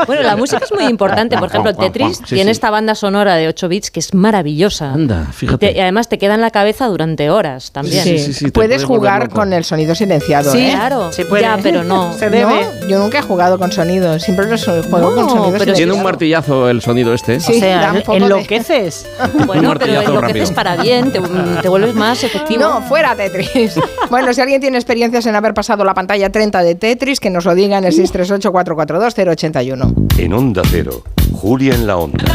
[0.07, 1.37] Bueno, la música es muy importante.
[1.37, 2.17] Por ejemplo, Tetris.
[2.17, 2.51] Sí, tiene sí.
[2.51, 4.93] esta banda sonora de 8 bits que es maravillosa.
[4.93, 5.67] Anda, Y, fíjate.
[5.71, 8.03] te- y además te queda en la cabeza durante horas también.
[8.03, 10.51] Sí, sí, sí, te puedes jugar con el sonido silenciado.
[10.51, 10.71] Sí, ¿eh?
[10.75, 11.43] Claro, Se puede.
[11.43, 12.13] ya, pero no.
[12.17, 12.65] Se debe.
[12.81, 15.75] No, yo nunca he jugado con sonido, siempre los juego No, con sonido pero silenciado.
[15.75, 17.39] Tiene un martillazo el sonido este.
[17.39, 19.05] Sí, o sea, enloqueces.
[19.45, 20.53] Bueno, pero enloqueces rápido.
[20.55, 21.19] para bien, te,
[21.63, 22.61] te vuelves más efectivo.
[22.61, 23.79] No, fuera Tetris.
[24.09, 27.45] bueno, si alguien tiene experiencias en haber pasado la pantalla 30 de Tetris, que nos
[27.45, 30.19] lo diga en el 638-442-081.
[30.19, 32.25] En Onda Cero, Julia en la Onda.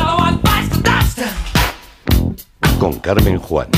[2.81, 3.69] Con Carmen Juan.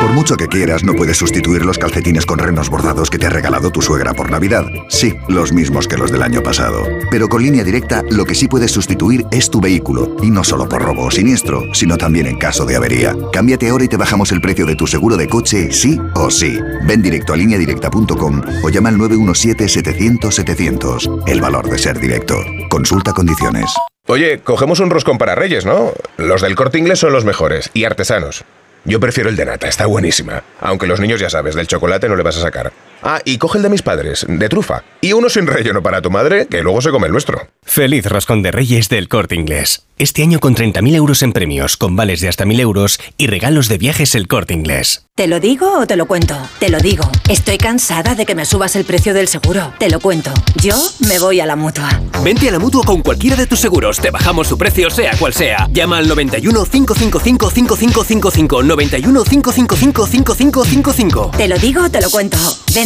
[0.00, 3.30] Por mucho que quieras, no puedes sustituir los calcetines con renos bordados que te ha
[3.30, 4.64] regalado tu suegra por Navidad.
[4.88, 6.84] Sí, los mismos que los del año pasado.
[7.10, 10.16] Pero con línea directa, lo que sí puedes sustituir es tu vehículo.
[10.22, 13.14] Y no solo por robo o siniestro, sino también en caso de avería.
[13.30, 16.58] Cámbiate ahora y te bajamos el precio de tu seguro de coche, sí o sí.
[16.86, 21.24] Ven directo a lineadirecta.com o llama al 917-700-700.
[21.26, 22.36] El valor de ser directo.
[22.70, 23.70] Consulta condiciones.
[24.06, 25.92] Oye, cogemos un roscón para Reyes, ¿no?
[26.16, 28.46] Los del corte inglés son los mejores y artesanos.
[28.84, 30.42] Yo prefiero el de nata, está buenísima.
[30.60, 32.72] Aunque los niños ya sabes, del chocolate no le vas a sacar.
[33.02, 34.84] Ah, y coge el de mis padres, de trufa.
[35.00, 37.48] Y uno sin relleno para tu madre, que luego se come el nuestro.
[37.62, 39.86] Feliz Roscón de Reyes del Corte Inglés.
[39.98, 43.68] Este año con 30.000 euros en premios, con vales de hasta 1.000 euros y regalos
[43.68, 45.06] de viajes el Corte Inglés.
[45.14, 46.34] ¿Te lo digo o te lo cuento?
[46.58, 47.04] Te lo digo.
[47.28, 49.74] Estoy cansada de que me subas el precio del seguro.
[49.78, 50.32] Te lo cuento.
[50.62, 50.74] Yo
[51.06, 52.00] me voy a la mutua.
[52.24, 53.98] Vente a la mutua con cualquiera de tus seguros.
[53.98, 55.68] Te bajamos su precio, sea cual sea.
[55.70, 58.62] Llama al 91 555 5555.
[58.62, 61.30] 91 555 5555.
[61.36, 62.38] Te lo digo o te lo cuento.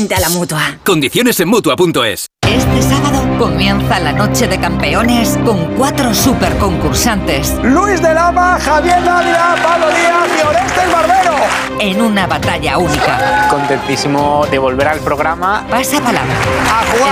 [0.04, 0.60] Vente a la mutua.
[0.84, 2.26] Condiciones en mutua.es.
[2.46, 7.54] Este sábado comienza la noche de campeones con cuatro super concursantes.
[7.62, 11.36] Luis de Lama, Javier Dávila, Pablo Díaz y Orestes Barbero.
[11.80, 13.48] En una batalla única.
[13.48, 15.66] Contentísimo de volver al programa.
[15.70, 16.34] Pasa palabra.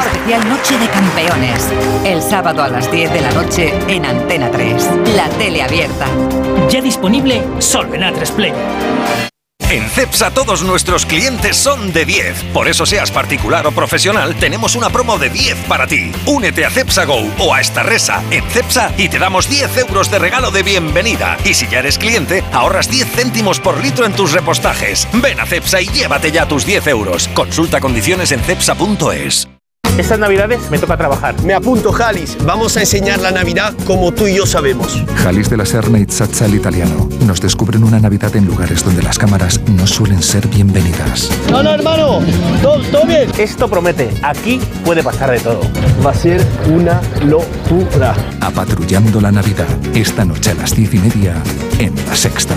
[0.05, 1.73] Especial Noche de Campeones.
[2.05, 4.91] El sábado a las 10 de la noche en Antena 3.
[5.17, 6.05] La tele abierta.
[6.69, 9.32] Ya disponible solo en A3
[9.73, 12.45] En CEPSA todos nuestros clientes son de 10.
[12.53, 16.13] Por eso seas particular o profesional, tenemos una promo de 10 para ti.
[16.27, 20.11] Únete a CEPSA Go o a esta resa en CEPSA y te damos 10 euros
[20.11, 21.39] de regalo de bienvenida.
[21.47, 25.09] Y si ya eres cliente, ahorras 10 céntimos por litro en tus repostajes.
[25.15, 27.29] Ven a CEPSA y llévate ya tus 10 euros.
[27.29, 29.52] Consulta condiciones en CEPSA.es.
[29.99, 31.35] Estas navidades me toca trabajar.
[31.43, 32.37] Me apunto, Jalis.
[32.45, 35.03] Vamos a enseñar la Navidad como tú y yo sabemos.
[35.17, 39.19] Jalis de la Serna y Satsal italiano nos descubren una Navidad en lugares donde las
[39.19, 41.31] cámaras no suelen ser bienvenidas.
[41.51, 42.21] No, no, hermano.
[42.63, 43.31] Todo, todo bien.
[43.39, 44.11] Esto promete.
[44.23, 45.61] Aquí puede pasar de todo.
[46.05, 48.15] Va a ser una locura.
[48.41, 49.69] Apatrullando la Navidad.
[49.95, 51.35] Esta noche a las diez y media
[51.79, 52.57] en La Sexta.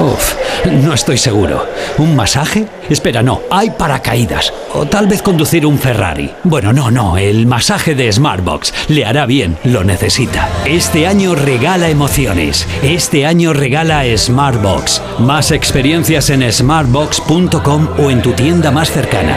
[0.00, 0.34] Uf,
[0.64, 1.66] no estoy seguro.
[1.98, 2.66] ¿Un masaje?
[2.88, 4.50] Espera, no, hay paracaídas.
[4.72, 6.30] O tal vez conducir un Ferrari.
[6.42, 8.72] Bueno, no, no, el masaje de Smartbox.
[8.88, 10.48] Le hará bien, lo necesita.
[10.64, 12.66] Este año regala emociones.
[12.82, 15.02] Este año regala Smartbox.
[15.18, 19.36] Más experiencias en smartbox.com o en tu tienda más cercana.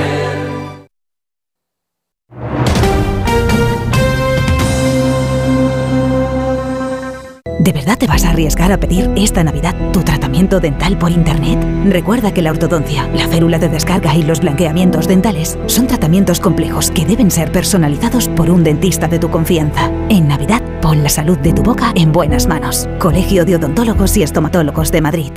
[7.63, 11.65] ¿De verdad te vas a arriesgar a pedir esta Navidad tu tratamiento dental por Internet?
[11.85, 16.91] Recuerda que la ortodoncia, la férula de descarga y los blanqueamientos dentales son tratamientos complejos
[16.91, 19.89] que deben ser personalizados por un dentista de tu confianza.
[20.09, 22.89] En Navidad, pon la salud de tu boca en buenas manos.
[22.99, 25.31] Colegio de Odontólogos y Estomatólogos de Madrid.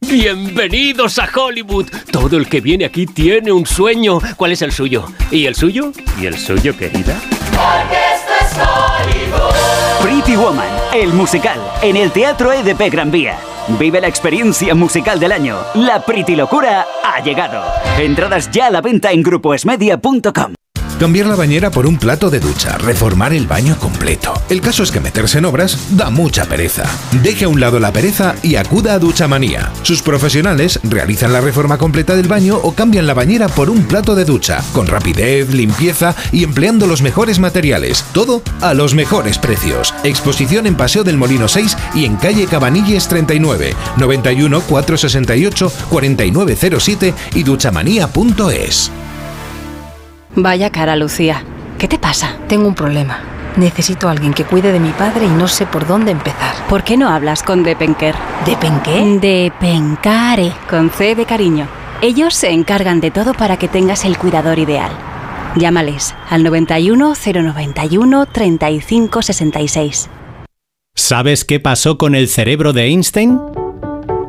[0.00, 1.86] Bienvenidos a Hollywood.
[2.10, 4.18] Todo el que viene aquí tiene un sueño.
[4.36, 5.04] ¿Cuál es el suyo?
[5.30, 5.92] ¿Y el suyo?
[6.20, 7.16] ¿Y el suyo, querida?
[7.52, 9.76] Porque esto es Hollywood.
[10.02, 10.68] Pretty Woman,
[11.02, 13.38] el musical, en el Teatro EDP Gran Vía.
[13.78, 15.58] Vive la experiencia musical del año.
[15.74, 17.62] La Pretty Locura ha llegado.
[17.98, 20.54] Entradas ya a la venta en grupoesmedia.com.
[20.98, 24.32] Cambiar la bañera por un plato de ducha, reformar el baño completo.
[24.48, 26.84] El caso es que meterse en obras da mucha pereza.
[27.22, 29.70] Deje a un lado la pereza y acuda a Duchamanía.
[29.82, 34.14] Sus profesionales realizan la reforma completa del baño o cambian la bañera por un plato
[34.14, 38.02] de ducha, con rapidez, limpieza y empleando los mejores materiales.
[38.14, 39.92] Todo a los mejores precios.
[40.02, 47.42] Exposición en Paseo del Molino 6 y en calle Cabanilles 39, 91 468 4907 y
[47.42, 48.90] duchamanía.es.
[50.36, 51.42] Vaya cara, Lucía.
[51.78, 52.36] ¿Qué te pasa?
[52.46, 53.20] Tengo un problema.
[53.56, 56.54] Necesito a alguien que cuide de mi padre y no sé por dónde empezar.
[56.68, 58.14] ¿Por qué no hablas con Depenker?
[58.44, 59.18] ¿Depenqué?
[59.18, 61.66] Depencare, con C de cariño.
[62.02, 64.90] Ellos se encargan de todo para que tengas el cuidador ideal.
[65.56, 70.10] Llámales al 91 091 35 66.
[70.94, 73.40] ¿Sabes qué pasó con el cerebro de Einstein?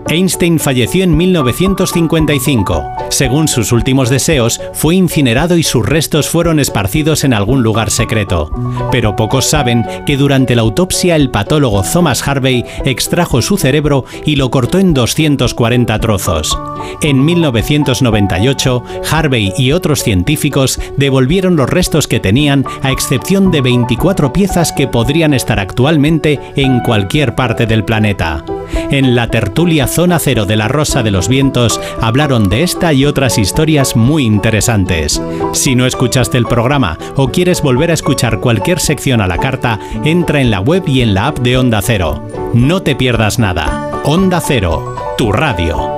[0.10, 2.92] Einstein falleció en 1955.
[3.10, 8.50] Según sus últimos deseos, fue incinerado y sus restos fueron esparcidos en algún lugar secreto.
[8.92, 14.38] Pero pocos saben que durante la autopsia el patólogo Thomas Harvey extrajo su cerebro y
[14.38, 16.58] lo cortó en 240 trozos.
[17.02, 24.32] En 1998, Harvey y otros científicos devolvieron los restos que tenían, a excepción de 24
[24.32, 28.44] piezas que podrían estar actualmente en cualquier parte del planeta.
[28.90, 33.08] En la tertulia Zona Cero de la Rosa de los Vientos hablaron de esta y
[33.08, 35.20] otras historias muy interesantes.
[35.54, 39.80] Si no escuchaste el programa o quieres volver a escuchar cualquier sección a la carta,
[40.04, 42.28] entra en la web y en la app de Onda Cero.
[42.54, 43.90] No te pierdas nada.
[44.04, 45.90] Onda Cero, tu radio.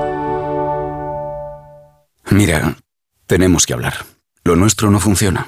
[2.31, 2.77] Mira,
[3.27, 4.05] tenemos que hablar.
[4.45, 5.47] Lo nuestro no funciona.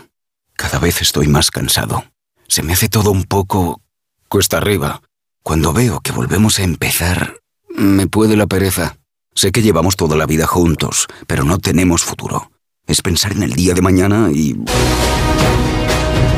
[0.58, 2.04] Cada vez estoy más cansado.
[2.50, 3.80] Se me hace todo un poco
[4.28, 5.02] cuesta arriba.
[5.42, 7.41] Cuando veo que volvemos a empezar,
[7.76, 8.98] me puede la pereza.
[9.34, 12.52] Sé que llevamos toda la vida juntos, pero no tenemos futuro.
[12.86, 14.58] Es pensar en el día de mañana y...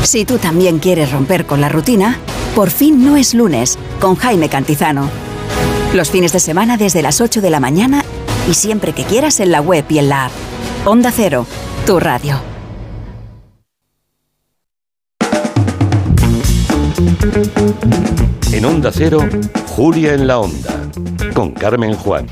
[0.03, 2.19] Si tú también quieres romper con la rutina,
[2.55, 5.09] por fin no es lunes con Jaime Cantizano.
[5.93, 8.03] Los fines de semana desde las 8 de la mañana
[8.49, 10.31] y siempre que quieras en la web y en la app.
[10.85, 11.47] Onda Cero,
[11.85, 12.52] tu radio.
[18.51, 19.19] En Onda Cero,
[19.69, 20.73] Julia en la Onda,
[21.33, 22.27] con Carmen Juan.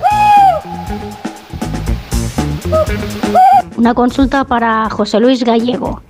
[3.78, 6.02] Una consulta para José Luis Gallego.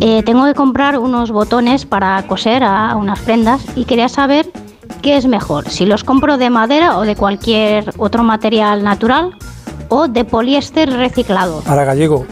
[0.00, 4.48] Eh, tengo que comprar unos botones para coser a unas prendas y quería saber
[5.02, 9.36] qué es mejor, si los compro de madera o de cualquier otro material natural
[9.88, 11.62] o de poliéster reciclado.
[11.62, 12.24] Para Gallego,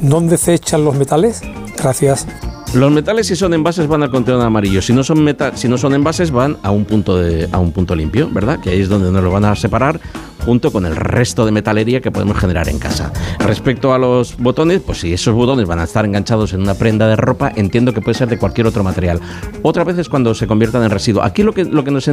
[0.00, 1.40] ¿dónde se echan los metales?
[1.76, 2.26] Gracias.
[2.74, 5.78] Los metales si son envases van al contenedor amarillo, si no son meta- si no
[5.78, 7.18] son envases van a un punto
[7.52, 8.60] a un punto limpio, ¿verdad?
[8.60, 9.98] Que ahí es donde nos lo van a separar
[10.44, 13.12] junto con el resto de metalería que podemos generar en casa.
[13.40, 17.08] Respecto a los botones, pues si esos botones van a estar enganchados en una prenda
[17.08, 19.20] de ropa, entiendo que puede ser de cualquier otro material.
[19.62, 21.22] Otra vez es cuando se conviertan en residuo.
[21.24, 22.08] Aquí lo que lo que nos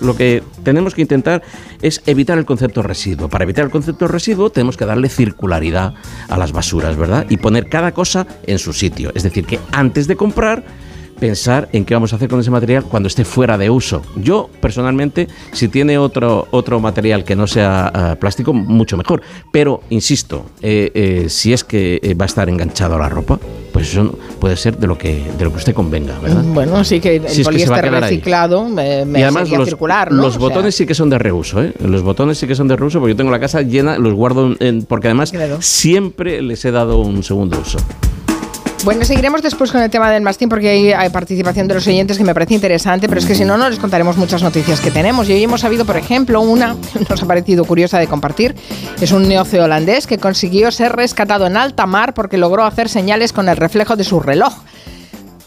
[0.00, 1.42] lo que tenemos que intentar
[1.82, 3.28] es evitar el concepto residuo.
[3.28, 5.94] Para evitar el concepto residuo tenemos que darle circularidad
[6.28, 7.26] a las basuras, ¿verdad?
[7.28, 9.10] Y poner cada cosa en su sitio.
[9.14, 10.64] Es decir, que antes de comprar
[11.20, 14.02] pensar en qué vamos a hacer con ese material cuando esté fuera de uso.
[14.16, 19.22] Yo, personalmente, si tiene otro, otro material que no sea eh, plástico, mucho mejor.
[19.52, 23.38] Pero, insisto, eh, eh, si es que eh, va a estar enganchado a la ropa,
[23.72, 26.42] pues eso puede ser de lo que, de lo que usted convenga, ¿verdad?
[26.52, 28.00] Bueno, sí que el Si que poliéster ahí.
[28.00, 30.16] reciclado me, me y además los, circular, ¿no?
[30.20, 31.72] los O sea, botones sí que son de reuso, ¿eh?
[31.80, 34.54] Los botones sí que son de reuso porque yo tengo la casa llena, los guardo
[34.58, 35.58] en- porque además Claro.
[35.62, 37.78] siempre les he dado un segundo uso.
[38.82, 42.18] Bueno, seguiremos después con el tema del mastín porque hay, hay participación de los oyentes
[42.18, 44.90] que me parece interesante, pero es que si no, no les contaremos muchas noticias que
[44.90, 45.26] tenemos.
[45.28, 46.76] Y hoy hemos sabido, por ejemplo, una
[47.08, 48.54] nos ha parecido curiosa de compartir.
[49.00, 53.48] Es un neozelandés que consiguió ser rescatado en alta mar porque logró hacer señales con
[53.48, 54.52] el reflejo de su reloj.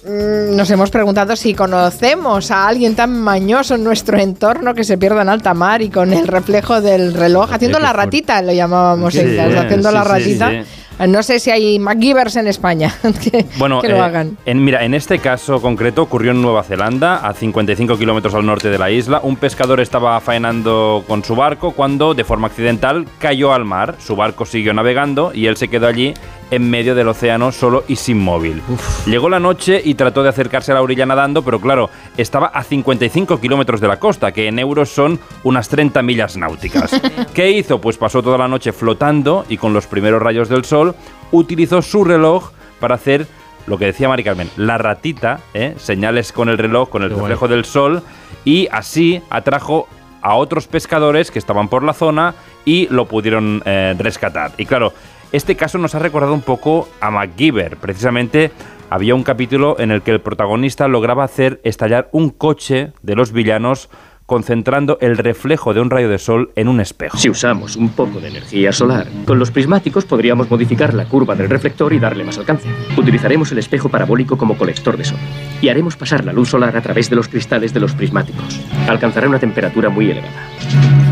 [0.04, 4.98] Mm, Nos hemos preguntado si conocemos a alguien tan mañoso en nuestro entorno que se
[4.98, 9.14] pierda en alta mar y con el reflejo del reloj, haciendo la ratita, lo llamábamos
[9.14, 10.50] Sí, en casa, haciendo sí, la ratita.
[10.50, 10.58] sí.
[11.06, 14.38] No sé si hay MacGyvers en España que, Bueno, que lo eh, hagan.
[14.46, 18.70] En, mira, en este caso concreto ocurrió en Nueva Zelanda, a 55 kilómetros al norte
[18.70, 19.20] de la isla.
[19.22, 23.96] Un pescador estaba faenando con su barco cuando, de forma accidental, cayó al mar.
[24.00, 26.14] Su barco siguió navegando y él se quedó allí
[26.52, 28.62] en medio del océano solo y sin móvil.
[29.06, 32.64] Llegó la noche y trató de acercarse a la orilla nadando, pero claro, estaba a
[32.64, 37.00] 55 kilómetros de la costa, que en euros son unas 30 millas náuticas.
[37.34, 37.82] ¿Qué hizo?
[37.82, 40.96] Pues pasó toda la noche flotando y con los primeros rayos del sol
[41.32, 43.28] utilizó su reloj para hacer
[43.66, 45.74] lo que decía Mari Carmen, la ratita, ¿eh?
[45.78, 48.02] señales con el reloj, con el reflejo del sol,
[48.46, 49.90] y así atrajo
[50.22, 52.34] a otros pescadores que estaban por la zona
[52.66, 54.52] y lo pudieron eh, rescatar.
[54.58, 54.94] Y claro,
[55.32, 57.78] este caso nos ha recordado un poco a MacGyver.
[57.78, 58.52] Precisamente
[58.90, 63.32] había un capítulo en el que el protagonista lograba hacer estallar un coche de los
[63.32, 63.90] villanos
[64.28, 67.18] concentrando el reflejo de un rayo de sol en un espejo.
[67.18, 71.50] Si usamos un poco de energía solar, con los prismáticos podríamos modificar la curva del
[71.50, 72.68] reflector y darle más alcance.
[72.98, 75.18] Utilizaremos el espejo parabólico como colector de sol
[75.62, 78.62] y haremos pasar la luz solar a través de los cristales de los prismáticos.
[78.90, 80.50] Alcanzará una temperatura muy elevada.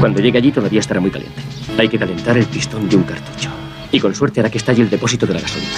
[0.01, 1.41] Cuando llegue allí todavía estará muy caliente.
[1.77, 3.64] Hay que calentar el pistón de un cartucho.
[3.95, 5.71] Y con suerte hará que estalle el depósito de la gasolina.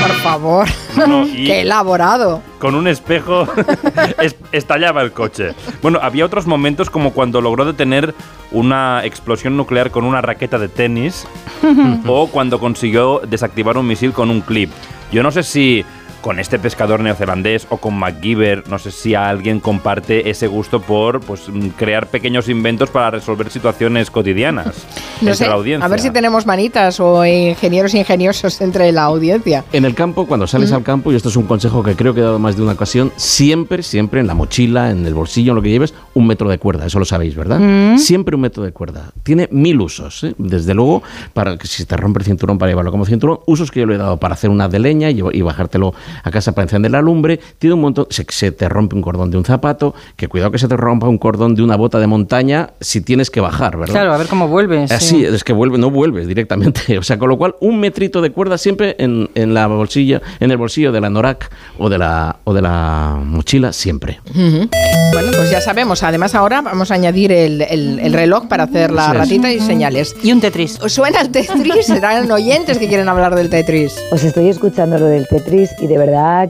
[0.00, 0.66] Por favor.
[1.34, 2.40] Qué elaborado.
[2.58, 3.46] con un espejo
[4.20, 5.54] es- estallaba el coche.
[5.82, 8.14] Bueno, había otros momentos como cuando logró detener
[8.52, 11.26] una explosión nuclear con una raqueta de tenis
[12.06, 14.70] o cuando consiguió desactivar un misil con un clip.
[15.12, 15.84] Yo no sé si
[16.26, 21.20] con este pescador neozelandés o con MacGyver, no sé si alguien comparte ese gusto por
[21.20, 24.66] pues, mm, crear pequeños inventos para resolver situaciones cotidianas
[25.22, 25.86] No entre sé, la audiencia.
[25.86, 29.64] a ver si tenemos manitas o ingenieros ingeniosos entre la audiencia.
[29.72, 30.74] En el campo, cuando sales Mm.
[30.74, 32.72] al campo, y esto es un consejo que creo que he dado más de una
[32.72, 36.48] ocasión, siempre, siempre en la mochila, en el bolsillo, en lo que lleves, un metro
[36.48, 36.86] de cuerda.
[36.86, 37.60] Eso lo sabéis, ¿verdad?
[37.60, 37.98] Mm.
[37.98, 39.12] Siempre un metro de cuerda.
[39.22, 40.24] Tiene mil usos.
[40.24, 40.34] ¿eh?
[40.38, 43.80] Desde luego, para que si te rompe el cinturón para llevarlo como cinturón, usos que
[43.80, 46.64] yo le he dado para hacer una de leña y, y bajártelo a casa para
[46.64, 47.38] encender la lumbre.
[47.58, 48.06] Tiene un montón.
[48.10, 51.08] Se, se te rompe un cordón de un zapato, que cuidado que se te rompa
[51.08, 53.94] un cordón de una bota de montaña si tienes que bajar, ¿verdad?
[53.94, 54.90] Claro, a ver cómo vuelves.
[54.92, 56.98] Así, es que vuelve, no vuelves directamente.
[56.98, 60.50] O sea, con lo cual, un metrito de cuerda siempre en, en la bolsilla, en
[60.50, 64.20] el bolsillo de la Norak o de la, o de la mochila, siempre.
[64.30, 64.68] Ujú.
[65.12, 66.02] Bueno, pues ya sabemos.
[66.02, 69.16] Además, ahora vamos a añadir el, el- el reloj para hacer la es.
[69.18, 70.14] ratita y señales.
[70.22, 70.80] Y un Tetris.
[70.80, 71.86] ¿Os suena el Tetris?
[71.86, 73.94] Serán oyentes que quieren hablar del Tetris.
[74.10, 76.05] Os estoy escuchando lo del Tetris y de verdad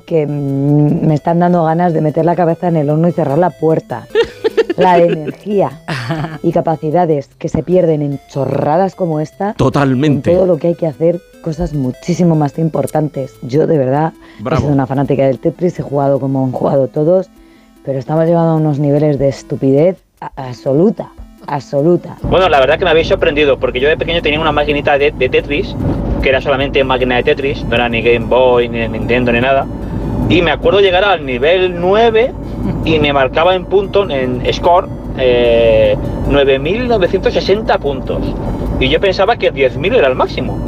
[0.06, 3.38] que mm, me están dando ganas de meter la cabeza en el horno y cerrar
[3.38, 4.06] la puerta.
[4.76, 5.70] La de energía
[6.42, 9.54] y capacidades que se pierden en chorradas como esta.
[9.54, 10.34] Totalmente.
[10.34, 13.32] Todo lo que hay que hacer, cosas muchísimo más importantes.
[13.40, 14.56] Yo de verdad Bravo.
[14.56, 17.30] he sido una fanática del Tetris, he jugado como han jugado todos,
[17.86, 21.10] pero estamos llegando a unos niveles de estupidez absoluta,
[21.46, 22.16] absoluta.
[22.22, 25.12] Bueno, la verdad que me habéis sorprendido, porque yo de pequeño tenía una maquinita de,
[25.12, 25.74] Tetris,
[26.22, 29.66] que era solamente máquina de Tetris, no era ni Game Boy, ni Nintendo, ni nada.
[30.28, 32.32] Y me acuerdo llegar al nivel 9
[32.84, 35.96] y me marcaba en punto, en score, eh,
[36.28, 38.22] 9.960 puntos.
[38.80, 40.58] Y yo pensaba que 10.000 era el máximo.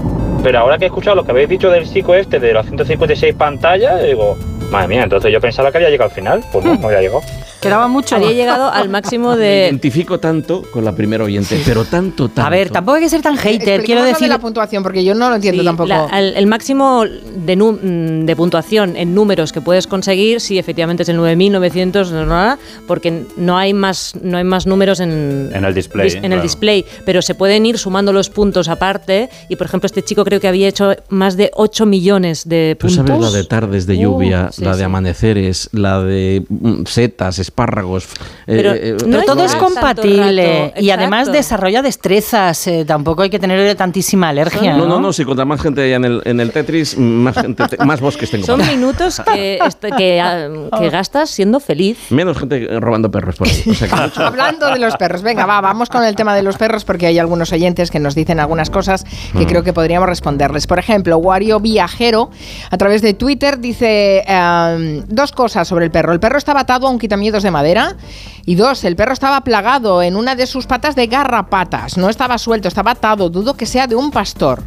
[0.43, 3.35] Pero ahora que he escuchado lo que habéis dicho del chico este de las 156
[3.35, 4.37] pantallas, digo,
[4.71, 6.45] madre mía, entonces yo pensaba que había llegado al final.
[6.53, 7.23] Pues no, no había llegado.
[7.61, 8.17] Quedaba mucho.
[8.17, 9.65] Había llegado al máximo Me de...
[9.69, 12.43] identifico tanto con la primera oyente, pero tanto, tanto.
[12.43, 14.29] A ver, tampoco hay que ser tan hater, quiero lo de decir.
[14.29, 15.89] la puntuación, porque yo no lo entiendo Sí, tampoco.
[15.89, 20.59] la- al- el máximo de, nu- mm, de puntuación en números que puedes conseguir, sí,
[20.59, 25.01] efectivamente es el 9900, no, no, no, porque no hay más, no hay más números
[25.01, 26.43] en, En el display, dis- en el claro.
[26.43, 29.31] display, pero se pueden ir sumando los puntos aparte.
[29.49, 32.87] Y por ejemplo, este chico creo que había hecho más de 8 millones de Tú
[32.87, 33.07] puntos.
[33.07, 34.83] sabes la de tardes de Uh, lluvia, sí, la de sí.
[34.85, 38.05] amaneceres, la de mm, setas, espárragos.
[38.05, 38.09] eh,
[38.47, 42.67] Pero, eh, no todo es compatible y además desarrolla destrezas.
[42.67, 44.77] eh, tampoco hay que tener tantísima alergia.
[44.77, 47.67] No, no, no, si contra más gente haya en el, en el Tetris, más, gente
[47.69, 48.47] te- más bosques tengo.
[48.47, 51.99] Son minutos que, est- que, ah, que gastas siendo feliz.
[52.11, 53.63] Menos gente robando perros por ahí.
[53.71, 56.43] O sea que mucho- Hablando de los perros, venga, va, vamos con el tema de
[56.43, 59.49] los perros porque hay algunos oyentes que nos dicen algunas cosas que Mm.
[59.49, 60.67] creo que podríamos responderles.
[60.67, 62.31] Por ejemplo, Wario Viajero
[62.71, 66.13] a través de Twitter dice em, dos cosas sobre el perro.
[66.13, 66.99] El perro estaba atado a un
[67.43, 67.97] de madera
[68.45, 71.99] y dos, el perro estaba plagado en una de sus patas de garrapatas.
[71.99, 73.29] No estaba suelto, estaba atado.
[73.29, 74.63] Dudo que sea de un pastor.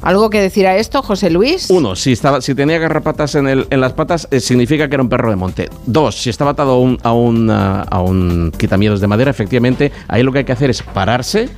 [0.00, 1.68] ¿Algo que decir a esto, José Luis?
[1.70, 5.02] Uno, si, estaba, si tenía garrapatas en, el, en las patas, eh, significa que era
[5.02, 5.68] un perro de monte.
[5.86, 9.90] Dos, si estaba atado a un, a un, ah, a un quitamiedos de madera, efectivamente,
[10.06, 11.48] ahí lo que hay que hacer es pararse.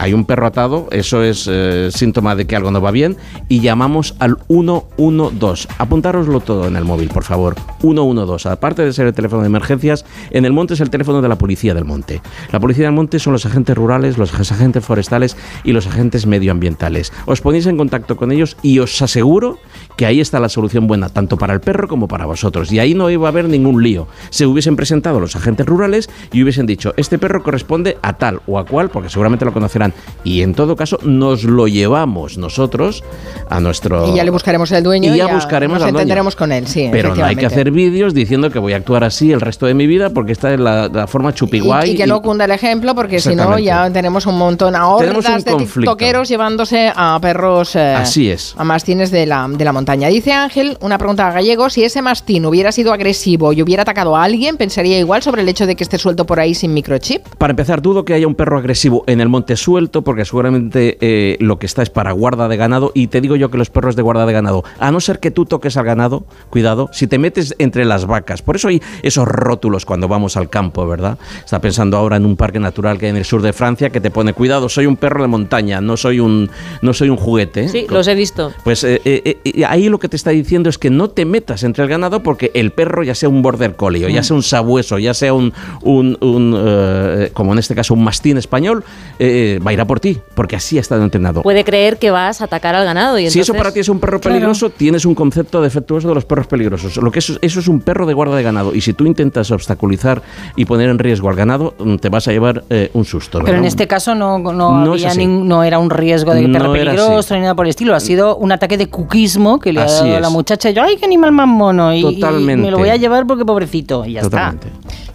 [0.00, 3.18] Hay un perro atado, eso es eh, síntoma de que algo no va bien,
[3.50, 5.68] y llamamos al 112.
[5.76, 7.54] Apuntároslo todo en el móvil, por favor.
[7.82, 8.48] 112.
[8.48, 11.36] Aparte de ser el teléfono de emergencias, en el monte es el teléfono de la
[11.36, 12.22] policía del monte.
[12.50, 17.12] La policía del monte son los agentes rurales, los agentes forestales y los agentes medioambientales.
[17.26, 19.58] Os ponéis en contacto con ellos y os aseguro
[19.98, 22.72] que ahí está la solución buena, tanto para el perro como para vosotros.
[22.72, 24.08] Y ahí no iba a haber ningún lío.
[24.30, 28.58] Se hubiesen presentado los agentes rurales y hubiesen dicho, este perro corresponde a tal o
[28.58, 29.89] a cual, porque seguramente lo conocerán.
[30.24, 33.02] Y en todo caso, nos lo llevamos nosotros
[33.48, 34.08] a nuestro...
[34.12, 36.02] Y ya le buscaremos el dueño Y y ya buscaremos nos al dueño.
[36.02, 36.88] entenderemos con él, sí.
[36.92, 39.74] Pero no hay que hacer vídeos diciendo que voy a actuar así el resto de
[39.74, 41.90] mi vida porque esta es la, la forma Y, chupiguay.
[41.92, 45.44] y que no cunda el ejemplo, porque si no ya tenemos un montón a hordas
[45.44, 45.96] de conflicto.
[45.96, 48.54] tiktokeros llevándose a perros eh, Así es.
[48.58, 50.08] a mastines de la, de la montaña.
[50.08, 54.16] Dice Ángel, una pregunta a Gallego, si ese mastín hubiera sido agresivo y hubiera atacado
[54.16, 57.26] a alguien, ¿pensaría igual sobre el hecho de que esté suelto por ahí sin microchip?
[57.38, 61.38] Para empezar, dudo que haya un perro agresivo en el monte suelto, porque seguramente eh,
[61.40, 62.92] lo que está es para guarda de ganado.
[62.94, 65.30] Y te digo yo que los perros de guarda de ganado, a no ser que
[65.30, 68.42] tú toques al ganado, cuidado, si te metes entre las vacas.
[68.42, 71.16] Por eso hay esos rótulos cuando vamos al campo, ¿verdad?
[71.42, 74.02] Está pensando ahora en un parque natural que hay en el sur de Francia que
[74.02, 76.50] te pone cuidado, soy un perro de montaña, no soy un,
[76.82, 77.68] no soy un juguete.
[77.70, 78.52] Sí, los he visto.
[78.62, 81.62] Pues eh, eh, eh, ahí lo que te está diciendo es que no te metas
[81.62, 84.24] entre el ganado porque el perro, ya sea un border collie, o ya Mm.
[84.24, 88.36] sea un sabueso, ya sea un, un- un, eh, como en este caso, un mastín
[88.36, 88.84] español,
[89.18, 91.42] eh, va a ir a por ti, porque así ha estado entrenado.
[91.42, 93.18] Puede creer que vas a atacar al ganado.
[93.18, 94.34] Y si eso entonces- para ti es un perro Claro.
[94.34, 96.96] peligroso, tienes un concepto defectuoso de los perros peligrosos.
[96.96, 98.74] Lo que eso, eso es un perro de guarda de ganado.
[98.74, 100.22] Y si tú intentas obstaculizar
[100.56, 103.40] y poner en riesgo al ganado, mm, te vas a llevar eh, un susto.
[103.44, 107.34] Pero en este caso no, no, había nin- no era un riesgo de perro peligroso
[107.34, 107.94] ni nada por el estilo.
[107.94, 110.70] Ha sido un ataque de cuquismo que le ha dado a la muchacha.
[110.70, 111.92] Y yo, ¡ay, qué animal más mono!
[111.94, 112.64] Y, y Totalmente.
[112.64, 114.04] me lo voy a llevar porque pobrecito.
[114.06, 114.68] Y ya Totalmente.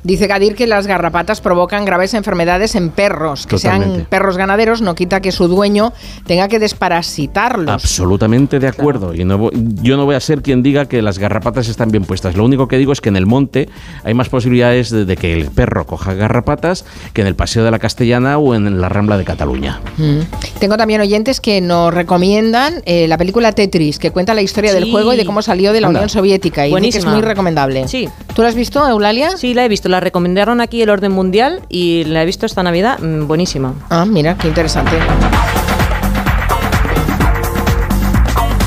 [0.03, 3.47] Dice Gadir que las garrapatas provocan graves enfermedades en perros.
[3.47, 4.05] Que sean Totalmente.
[4.37, 5.93] Ganaderos no quita que su dueño
[6.25, 7.69] tenga que desparasitarlos.
[7.69, 9.13] Absolutamente de acuerdo.
[9.13, 9.49] Y no,
[9.81, 12.35] yo no voy a ser quien diga que las garrapatas están bien puestas.
[12.35, 13.69] Lo único que digo es que en el monte
[14.03, 17.71] hay más posibilidades de, de que el perro coja garrapatas que en el Paseo de
[17.71, 19.81] la Castellana o en la Rambla de Cataluña.
[19.97, 20.19] Mm.
[20.59, 24.89] Tengo también oyentes que nos recomiendan eh, la película Tetris, que cuenta la historia del
[24.91, 25.99] juego y de cómo salió de la Anda.
[25.99, 26.61] Unión Soviética.
[26.65, 27.11] Y que es Buenísima.
[27.13, 27.87] muy recomendable.
[27.87, 28.09] Sí.
[28.35, 29.37] ¿Tú la has visto, Eulalia?
[29.37, 29.89] Sí, la he visto.
[29.89, 32.99] La recomendaron aquí el orden mundial y la he visto esta Navidad.
[32.99, 33.73] mm, buenísima.
[33.89, 34.97] Ah, mira, qué interesante.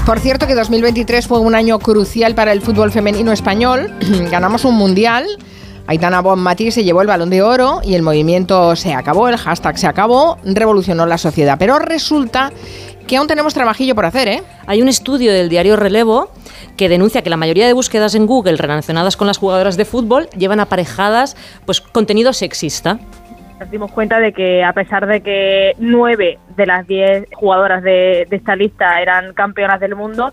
[0.07, 3.93] Por cierto que 2023 fue un año crucial para el fútbol femenino español.
[4.31, 5.27] Ganamos un mundial.
[5.87, 9.79] Aitana Bonmatí se llevó el balón de oro y el movimiento se acabó, el hashtag
[9.79, 11.57] se acabó, revolucionó la sociedad.
[11.59, 12.53] Pero resulta
[13.07, 14.43] que aún tenemos trabajillo por hacer, ¿eh?
[14.67, 16.31] Hay un estudio del diario Relevo
[16.77, 20.29] que denuncia que la mayoría de búsquedas en Google relacionadas con las jugadoras de fútbol
[20.37, 21.37] llevan aparejadas
[21.67, 23.01] pues contenido sexista.
[23.61, 28.27] Nos dimos cuenta de que a pesar de que nueve de las diez jugadoras de,
[28.31, 30.31] de esta lista eran campeonas del mundo,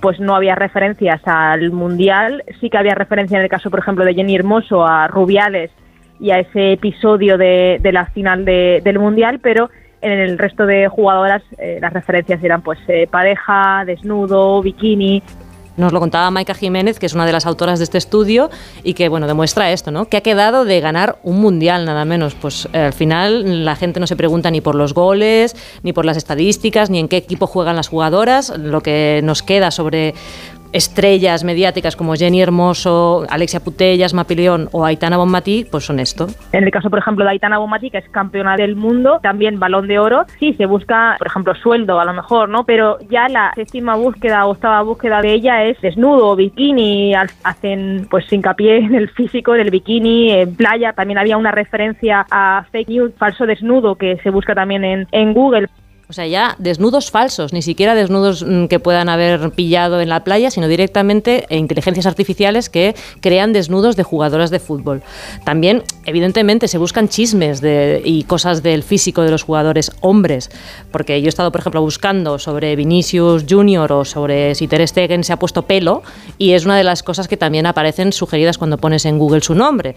[0.00, 2.42] pues no había referencias al mundial.
[2.60, 5.70] Sí que había referencia en el caso, por ejemplo, de Jenny Hermoso a Rubiales
[6.18, 9.70] y a ese episodio de, de la final de- del mundial, pero
[10.00, 15.22] en el resto de jugadoras eh, las referencias eran pues eh, pareja, desnudo, bikini.
[15.76, 18.50] Nos lo contaba Maika Jiménez, que es una de las autoras de este estudio,
[18.84, 20.06] y que bueno, demuestra esto, ¿no?
[20.06, 22.34] Que ha quedado de ganar un mundial, nada menos.
[22.34, 26.04] Pues eh, al final la gente no se pregunta ni por los goles, ni por
[26.04, 28.52] las estadísticas, ni en qué equipo juegan las jugadoras.
[28.58, 30.14] Lo que nos queda sobre
[30.72, 36.26] estrellas mediáticas como Jenny Hermoso, Alexia Putellas, Mapilión o Aitana Bonmatí, pues son esto.
[36.52, 39.88] En el caso, por ejemplo, de Aitana Bonmatí, que es campeona del mundo, también balón
[39.88, 42.64] de oro, sí, se busca, por ejemplo, sueldo a lo mejor, ¿no?
[42.64, 48.32] Pero ya la séptima búsqueda o octava búsqueda de ella es desnudo, bikini, hacen pues
[48.32, 52.88] hincapié en el físico, en el bikini, en playa, también había una referencia a fake
[52.88, 55.68] news, falso desnudo, que se busca también en, en Google.
[56.12, 60.24] O sea, ya desnudos falsos, ni siquiera desnudos mm, que puedan haber pillado en la
[60.24, 65.00] playa, sino directamente eh, inteligencias artificiales que crean desnudos de jugadoras de fútbol.
[65.44, 70.50] También, evidentemente, se buscan chismes de, y cosas del físico de los jugadores hombres,
[70.90, 75.24] porque yo he estado, por ejemplo, buscando sobre Vinicius Junior o sobre si Ter Stegen
[75.24, 76.02] se ha puesto pelo
[76.36, 79.54] y es una de las cosas que también aparecen sugeridas cuando pones en Google su
[79.54, 79.94] nombre.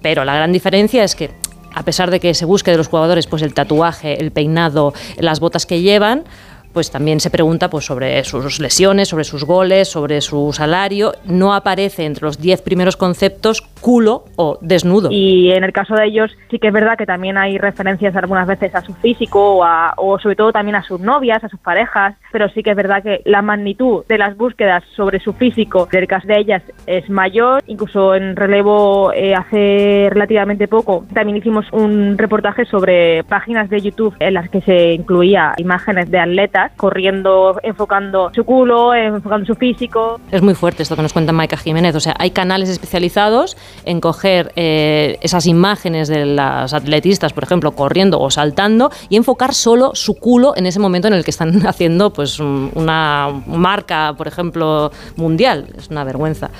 [0.00, 1.28] Pero la gran diferencia es que
[1.74, 5.40] a pesar de que se busque de los jugadores pues el tatuaje, el peinado, las
[5.40, 6.24] botas que llevan,
[6.72, 11.14] pues también se pregunta pues, sobre sus lesiones, sobre sus goles, sobre su salario.
[11.24, 15.08] No aparece entre los 10 primeros conceptos culo o desnudo.
[15.10, 18.46] Y en el caso de ellos sí que es verdad que también hay referencias algunas
[18.46, 21.60] veces a su físico o, a- o sobre todo también a sus novias, a sus
[21.60, 25.88] parejas, pero sí que es verdad que la magnitud de las búsquedas sobre su físico
[25.90, 27.62] del caso de ellas es mayor.
[27.66, 34.14] Incluso en relevo eh, hace relativamente poco también hicimos un reportaje sobre páginas de YouTube
[34.20, 40.20] en las que se incluía imágenes de atletas corriendo, enfocando su culo, enfocando su físico.
[40.30, 41.94] Es muy fuerte esto que nos cuenta Maika Jiménez.
[41.94, 47.72] O sea, hay canales especializados en coger eh, esas imágenes de las atletistas, por ejemplo,
[47.72, 51.66] corriendo o saltando y enfocar solo su culo en ese momento en el que están
[51.66, 55.66] haciendo pues un- una marca, por ejemplo, mundial.
[55.76, 56.50] Es una vergüenza.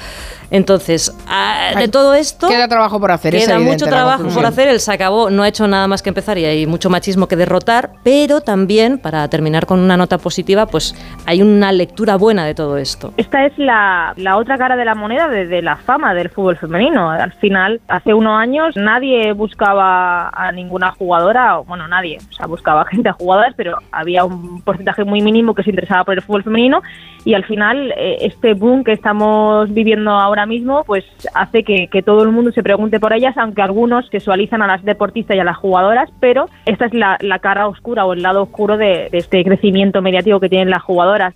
[0.50, 2.48] Entonces, ah, de todo esto...
[2.48, 4.68] Queda trabajo por hacer, Queda evidente mucho trabajo por hacer.
[4.68, 7.36] El se acabó, no ha hecho nada más que empezar y hay mucho machismo que
[7.36, 7.90] derrotar.
[8.02, 10.94] Pero también, para terminar con una nota positiva, pues
[11.26, 13.12] hay una lectura buena de todo esto.
[13.16, 16.56] Esta es la, la otra cara de la moneda de, de la fama del fútbol
[16.56, 17.10] femenino.
[17.10, 22.46] Al final, hace unos años nadie buscaba a ninguna jugadora, o, bueno, nadie, o sea,
[22.46, 26.22] buscaba gente a jugadoras, pero había un porcentaje muy mínimo que se interesaba por el
[26.22, 26.82] fútbol femenino
[27.24, 32.02] y al final eh, este boom que estamos viviendo ahora mismo pues hace que, que
[32.02, 35.44] todo el mundo se pregunte por ellas, aunque algunos sexualizan a las deportistas y a
[35.44, 39.18] las jugadoras, pero esta es la, la cara oscura o el lado oscuro de, de
[39.18, 41.34] este crecimiento mediático que tienen las jugadoras.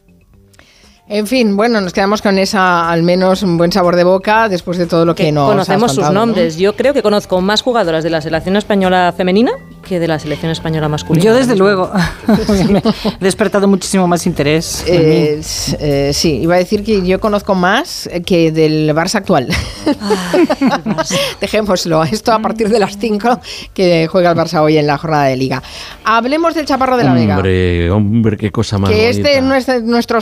[1.07, 4.79] En fin, bueno, nos quedamos con esa, al menos, un buen sabor de boca después
[4.79, 6.27] de todo lo que, nos has Conocemos sus contado, ¿no?
[6.27, 6.57] nombres.
[6.57, 9.53] Yo creo que conozco más jugadoras de la selección española femenina
[9.85, 11.23] que de la selección española masculina.
[11.23, 11.93] Yo desde luego
[12.71, 12.83] me he
[13.21, 14.83] despertado muchísimo más interés.
[14.87, 15.43] Eh,
[15.79, 19.49] eh, sí, iba a decir que yo conozco más que del Barça actual.
[21.41, 23.41] Dejémoslo, esto a partir de las 5
[23.75, 25.63] que juega el Barça hoy en la jornada de liga.
[26.05, 27.37] Hablemos del Chaparro de la Vega.
[27.37, 29.39] Hombre, hombre, qué cosa más Que este bonita.
[29.39, 30.21] es nuestro, nuestro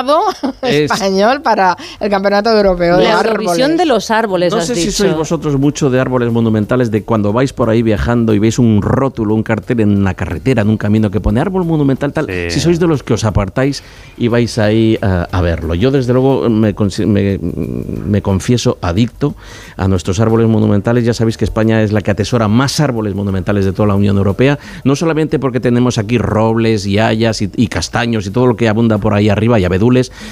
[0.00, 0.20] seleccionado
[0.62, 3.76] Es- español para el Campeonato Europeo de La Árboles.
[3.76, 4.92] De los árboles, No has sé si dicho.
[5.04, 8.82] sois vosotros mucho de árboles monumentales, de cuando vais por ahí viajando y veis un
[8.82, 12.26] rótulo, un cartel en la carretera, en un camino que pone árbol monumental, tal.
[12.48, 13.82] Si sois de los que os apartáis
[14.16, 15.74] y vais ahí a, a verlo.
[15.74, 16.74] Yo, desde luego, me,
[17.06, 19.34] me- me confieso adicto
[19.76, 21.04] a nuestros árboles monumentales.
[21.04, 24.16] Ya sabéis que España es la que atesora más árboles monumentales de toda la Unión
[24.16, 28.56] Europea, no solamente porque tenemos aquí robles y hayas y, y castaños y todo lo
[28.56, 29.80] que abunda por ahí arriba y abedules,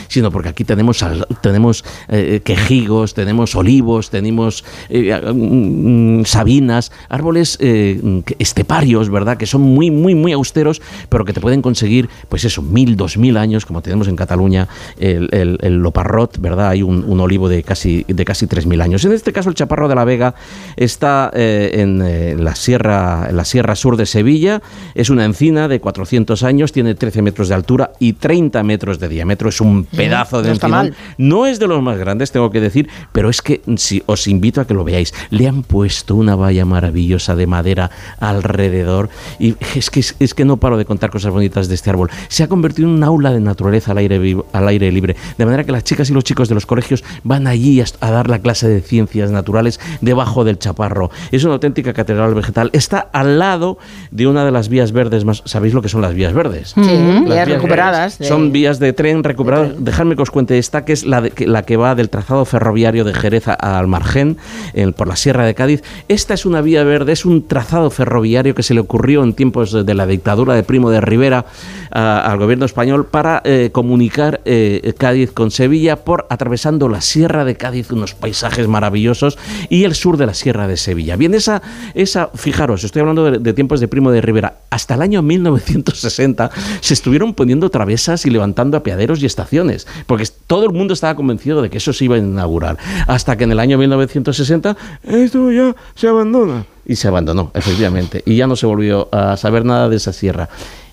[0.09, 1.05] sino porque aquí tenemos,
[1.43, 9.37] tenemos eh, quejigos, tenemos olivos, tenemos eh, mm, sabinas, árboles eh, esteparios, ¿verdad?
[9.37, 13.17] Que son muy, muy, muy austeros, pero que te pueden conseguir, pues eso, mil, dos
[13.17, 16.71] mil años, como tenemos en Cataluña, el, el, el loparrot, ¿verdad?
[16.71, 19.05] Hay un, un olivo de casi, de casi tres mil años.
[19.05, 20.35] En este caso, el chaparro de la Vega
[20.77, 24.63] está eh, en, eh, la sierra, en la sierra sur de Sevilla,
[24.95, 29.09] es una encina de 400 años, tiene 13 metros de altura y 30 metros de
[29.09, 30.87] diámetro, es un pedazo de no está encinón.
[30.87, 30.95] mal.
[31.19, 34.61] No es de los más grandes, tengo que decir, pero es que si, os invito
[34.61, 35.13] a que lo veáis.
[35.31, 37.91] Le han puesto una valla maravillosa de madera
[38.21, 42.11] alrededor y es que, es, que no paro de contar cosas bonitas de este árbol.
[42.29, 45.45] Se ha convertido en un aula de naturaleza al aire, vivo- al aire libre, de
[45.45, 48.29] manera que las chicas y los chicos de los colegios van allí a, a dar
[48.29, 51.11] la clase de ciencias naturales debajo del chaparro.
[51.33, 52.71] Es una auténtica catedral vegetal.
[52.73, 53.79] Está al lado
[54.11, 55.43] de una de las vías verdes más...
[55.45, 56.73] ¿Sabéis lo que son las vías verdes?
[56.75, 58.19] Sí, Las vías recuperadas.
[58.19, 59.38] de- Son vías de tren recuperadas.
[59.79, 62.45] Dejadme que os cuente esta, que es la, de- que, la que va del trazado
[62.45, 64.37] ferroviario de Jerez al Margen,
[64.75, 65.83] en- por la Sierra de Cádiz.
[66.09, 69.73] Esta es una vía verde, es un trazado ferroviario que se le ocurrió en tiempos
[69.87, 71.47] de la dictadura de Primo de Rivera
[71.91, 77.45] a- al gobierno español para eh, comunicar eh, Cádiz con Sevilla por atravesando la Sierra
[77.45, 81.17] de Cádiz, unos paisajes maravillosos, y el sur de la Sierra de Sevilla.
[81.17, 81.63] Bien, esa,
[81.95, 84.59] esa fijaros, estoy hablando de, de tiempos de Primo de Rivera.
[84.71, 90.65] Hasta el año 1960 se estuvieron poniendo travesas y levantando apeaderos y estaciones, porque todo
[90.67, 92.77] el mundo estaba convencido de que eso se iba a inaugurar.
[93.07, 96.65] Hasta que en el año 1960 esto ya se abandona.
[96.87, 98.23] Y se abandonó, efectivamente.
[98.25, 100.49] Y ya no se volvió a saber nada de esa sierra.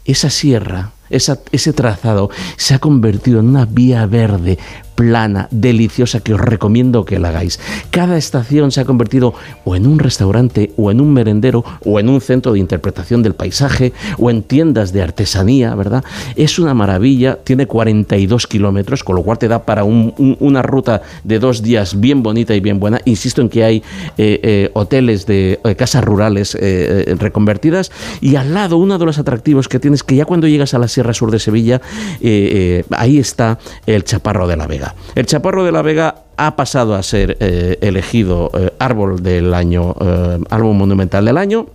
[0.05, 4.57] Esa sierra, esa- ese trazado, se ha convertido en una vía verde
[4.95, 7.59] plana, deliciosa, que os recomiendo que la hagáis.
[7.91, 9.33] Cada estación se ha convertido
[9.65, 13.33] o en un restaurante, o en un merendero, o en un centro de interpretación del
[13.33, 16.01] paisaje, o en tiendas de artesanía, ¿verdad?
[16.37, 20.61] Es una maravilla, tiene 42 kilómetros, con lo cual te da para un- un- una
[20.61, 23.01] ruta de dos días bien bonita y bien buena.
[23.03, 23.83] Insisto en que hay
[24.17, 26.59] eh, eh, hoteles de eh, casas rurales eh,
[27.07, 27.91] eh, reconvertidas
[28.21, 30.87] y al lado uno de los atractivos que tienes que ya cuando llegas a la
[30.95, 31.81] Sierra Sur de Sevilla,
[32.21, 34.95] eh, eh, ahí está el Chaparro de la Vega.
[35.13, 39.93] El Chaparro de la Vega ha pasado a ser eh, elegido árbol del año,
[40.49, 41.67] árbol monumental del año.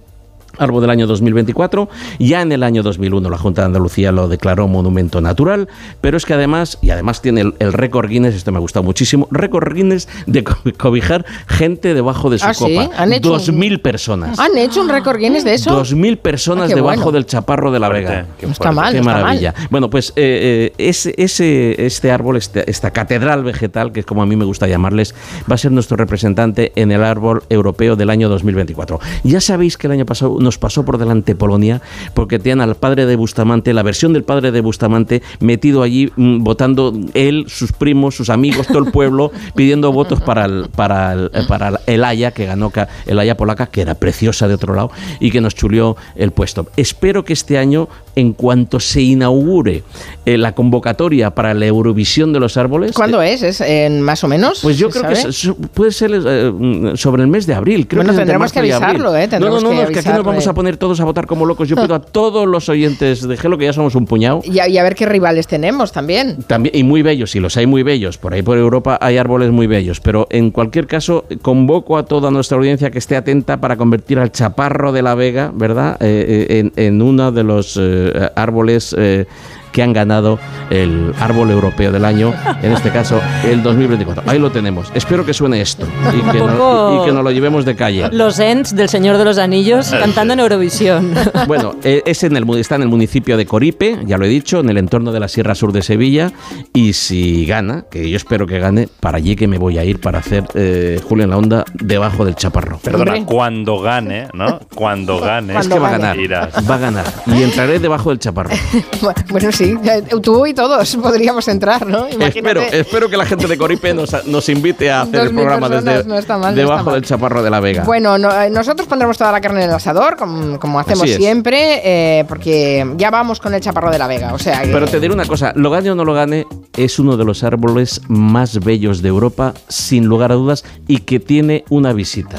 [0.61, 1.89] Árbol del año 2024.
[2.19, 5.69] Ya en el año 2001 la Junta de Andalucía lo declaró monumento natural,
[6.01, 8.83] pero es que además, y además tiene el, el récord Guinness, esto me ha gustado
[8.83, 12.77] muchísimo, récord Guinness de co- cobijar gente debajo de su Ah, ¿sí?
[12.77, 12.91] copa.
[12.97, 14.39] ¿Han hecho Dos un- mil personas.
[14.39, 15.71] ¿Han hecho un récord Guinness de eso?
[15.73, 17.13] Dos mil personas Ah, qué debajo bueno.
[17.13, 18.27] del chaparro de la Vega.
[18.43, 19.23] No está mal, Qué no está mal.
[19.23, 19.55] maravilla.
[19.71, 24.23] Bueno, pues eh, eh, ese, ese- este árbol, este- esta catedral vegetal, que es como
[24.23, 25.15] a mí me gusta llamarles,
[25.51, 28.99] va a ser nuestro representante en el árbol europeo del año 2024.
[29.25, 31.81] Ya sabéis que el año pasado nos pasó por delante Polonia,
[32.15, 36.43] porque tenían al padre de Bustamante, la versión del padre de Bustamante, metido allí mm,
[36.43, 41.31] votando él, sus primos, sus amigos, todo el pueblo, pidiendo votos para el, para el,
[41.35, 42.73] eh, para el Haya, que ganó
[43.07, 44.91] el Haya polaca, que era preciosa de otro lado,
[45.21, 46.67] y que nos chulió el puesto.
[46.77, 49.83] Espero que este año, en cuanto se inaugure
[50.27, 53.43] eh, la convocatoria para la Eurovisión de los árboles, ¿Cuándo es?
[53.43, 54.61] ¿Es en más o menos?
[54.63, 57.87] pues yo ¿Se creo que es- puede ser eh, mm, sobre el mes de abril.
[57.87, 59.29] Creo Bueno, que tendremos que avisarlo, ¿eh?
[59.29, 60.51] Tendremos no, no, que es que aquí nos vamos avisarle.
[60.51, 61.69] a poner todos a votar como locos.
[61.69, 64.69] Yo pido a todos los oyentes de Gelo, que ya somos un puñado, Y a,
[64.69, 66.43] y a ver qué rivales tenemos también.
[66.47, 68.19] también, y muy bellos, y los hay muy bellos.
[68.19, 70.01] Por ahí por Europa hay árboles muy bellos.
[70.01, 74.33] Pero en cualquier caso, convoco a toda nuestra audiencia que esté atenta para convertir al
[74.33, 78.95] chaparro de la Vega, ¿verdad?, Eh, eh, en, en uno de los eh, árboles.
[78.99, 79.27] eh,
[79.73, 80.39] que han ganado
[80.71, 84.25] el árbol europeo del año, en este caso el 2024.
[84.31, 84.91] Ahí lo tenemos.
[84.95, 88.09] Espero que suene esto y que, no- poco- y que nos lo llevemos de calle.
[88.13, 91.15] Los Ents del Señor de los Anillos cantando en Eurovisión.
[91.47, 94.61] Bueno, eh, es en el, está en el municipio de Coripe, ya lo he dicho,
[94.61, 96.31] en el entorno de la Sierra Sur de Sevilla.
[96.73, 100.01] Y si gana, que yo espero que gane, para allí que me voy a ir
[100.01, 102.79] para hacer eh, Julio en la Onda debajo del chaparro.
[102.79, 104.61] Perdona, cuando gane, ¿no?
[104.75, 105.59] Cuando gane.
[105.59, 106.19] Es que va a ganar.
[106.19, 106.55] Irás.
[106.71, 107.05] Va a ganar.
[107.27, 108.51] Y entraré debajo del chaparro.
[109.31, 112.07] Bueno, sí, eh, tú y todos podríamos entrar, ¿no?
[112.07, 116.05] Espero, espero que la gente de Coripe nos, nos invite a hacer el programa desde
[116.05, 117.85] no mal, debajo del chaparro de la Vega.
[117.85, 121.81] Bueno, no- eh, nosotros pondremos toda la carne en el asador, como, como hacemos siempre,
[121.85, 124.33] eh, porque ya vamos con el chaparro de la Vega.
[124.35, 126.47] O sea, que- Pero te diré una cosa, lo gane o no lo gane,
[126.77, 131.21] es uno de los árboles más bellos de Europa, sin lugar a dudas, y que
[131.21, 132.39] tiene una visita.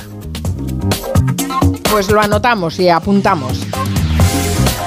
[1.91, 3.59] Pues lo anotamos y apuntamos.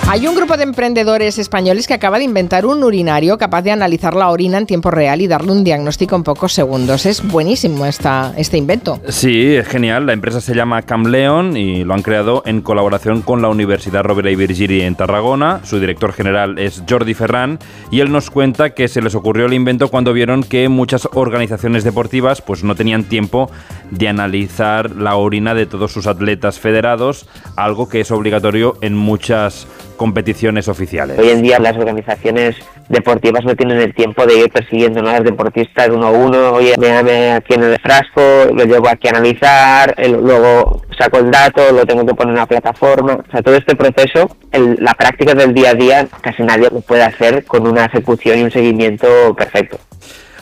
[0.06, 4.14] Hay un grupo de emprendedores españoles que acaba de inventar un urinario capaz de analizar
[4.14, 7.06] la orina en tiempo real y darle un diagnóstico en pocos segundos.
[7.06, 9.00] Es buenísimo esta, este invento.
[9.08, 10.04] Sí, es genial.
[10.04, 14.30] La empresa se llama Camleon y lo han creado en colaboración con la Universidad Rovira
[14.30, 15.60] y Virgili en Tarragona.
[15.64, 17.58] Su director general es Jordi Ferran
[17.90, 21.82] y él nos cuenta que se les ocurrió el invento cuando vieron que muchas organizaciones
[21.82, 23.50] deportivas pues no tenían tiempo
[23.90, 27.26] de analizar la orina de todos sus atletas federados,
[27.56, 29.66] algo que es obligatorio en muchas
[29.96, 31.18] competiciones oficiales.
[31.18, 32.56] Hoy en día las organizaciones
[32.88, 36.74] deportivas no tienen el tiempo de ir persiguiendo a los deportistas uno a uno, oye,
[36.78, 38.20] me aquí en el frasco,
[38.52, 42.46] lo llevo aquí a analizar, luego saco el dato, lo tengo que poner en una
[42.46, 43.14] plataforma.
[43.14, 46.80] O sea, todo este proceso, el- la práctica del día a día, casi nadie lo
[46.80, 49.78] puede hacer con una ejecución y un seguimiento perfecto.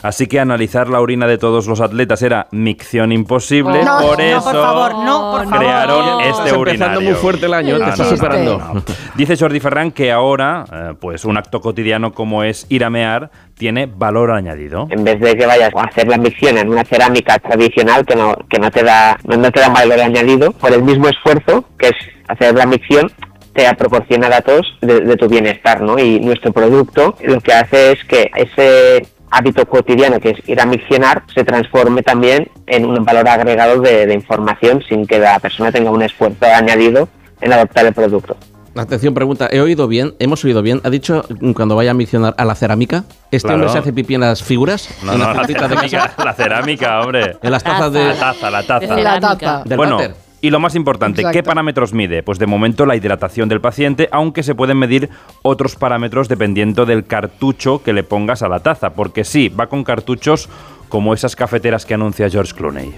[0.03, 4.23] Así que analizar la orina de todos los atletas era micción imposible, No, por no,
[4.23, 5.57] eso por favor, no, por favor.
[5.59, 6.19] crearon No.
[6.19, 7.01] este Estás empezando urinario.
[7.01, 8.83] muy fuerte el año, te estás superando.
[9.15, 13.31] Dice Jordi Ferran que ahora, eh, pues un acto cotidiano como es ir a mear
[13.57, 14.87] tiene valor añadido.
[14.89, 18.35] En vez de que vayas a hacer la micción en una cerámica tradicional que no,
[18.49, 21.87] que no te da, no, no te da valor añadido, por el mismo esfuerzo que
[21.87, 21.95] es
[22.27, 23.09] hacer la micción,
[23.53, 25.99] te proporciona datos de, de tu bienestar, ¿no?
[25.99, 30.65] Y nuestro producto lo que hace es que ese hábito cotidiano que es ir a
[30.65, 35.71] miccionar se transforme también en un valor agregado de, de información sin que la persona
[35.71, 37.09] tenga un esfuerzo añadido
[37.41, 38.37] en adoptar el producto.
[38.75, 39.49] Atención, pregunta.
[39.51, 40.15] ¿He oído bien?
[40.17, 40.81] ¿Hemos oído bien?
[40.83, 41.23] ¿Ha dicho
[41.55, 43.03] cuando vaya a misionar a la cerámica?
[43.29, 43.55] ¿Este Claro.
[43.57, 44.89] hombre se hace pipí en las figuras?
[45.03, 46.25] No, ¿En no, las la de cerámica, casa?
[46.25, 47.37] la cerámica, hombre.
[47.43, 48.03] En las tazas de...
[48.03, 48.95] La taza, la taza.
[48.97, 49.61] La taza.
[49.65, 50.15] Del bueno, váter.
[50.43, 52.21] Y lo más importante, ¿qué parámetros mide?
[52.21, 55.09] Pues de momento la hidratación del paciente, aunque se pueden medir
[55.41, 59.85] otros parámetros dependiendo del cartucho que le pongas a la taza, porque sí, va con
[59.85, 60.49] cartuchos
[60.93, 62.93] como esas cafeteras que anuncia George Clooney.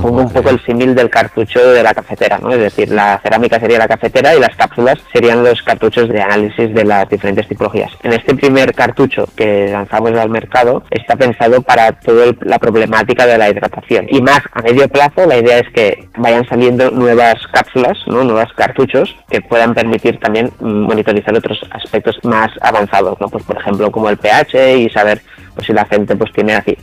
[0.00, 2.52] Pongo un poco el símil del cartucho de la cafetera, ¿no?
[2.52, 6.72] Es decir, la cerámica sería la cafetera y las cápsulas serían los cartuchos de análisis
[6.72, 7.90] de las diferentes tipologías.
[8.04, 13.36] En este primer cartucho que lanzamos al mercado está pensado para toda la problemática de
[13.36, 14.06] la hidratación.
[14.08, 18.22] Y más a medio plazo, la idea es que vayan saliendo nuevas cápsulas, ¿no?
[18.22, 23.28] nuevos cartuchos que puedan permitir también mm, monitorizar otros aspectos más avanzados, ¿no?
[23.28, 25.20] Pues por ejemplo como el pH y saber
[25.56, 26.78] pues, si la gente pues tiene así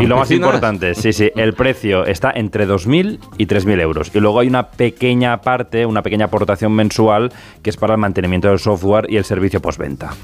[0.00, 4.10] y lo más importante, sí, sí, el precio está entre 2.000 y 3.000 euros.
[4.14, 7.32] Y luego hay una pequeña parte, una pequeña aportación mensual
[7.62, 10.14] que es para el mantenimiento del software y el servicio postventa.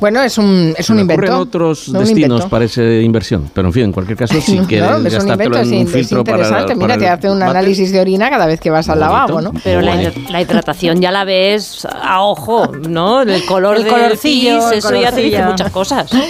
[0.00, 1.22] Bueno, es un, es un invento.
[1.22, 4.88] Ocurren otros destinos para esa inversión, pero en fin, en cualquier caso, si no, quieres
[4.90, 6.76] es un gastártelo invento, en un es, filtro es interesante.
[6.76, 9.52] para, Mira, te hace un análisis de orina cada vez que vas al lavabo, ¿no?
[9.62, 13.22] Pero la, la hidratación ya la ves a ojo, ¿no?
[13.22, 15.44] El color El del colorcillo, pis, el eso ya te dice colorcillo.
[15.50, 16.10] muchas cosas.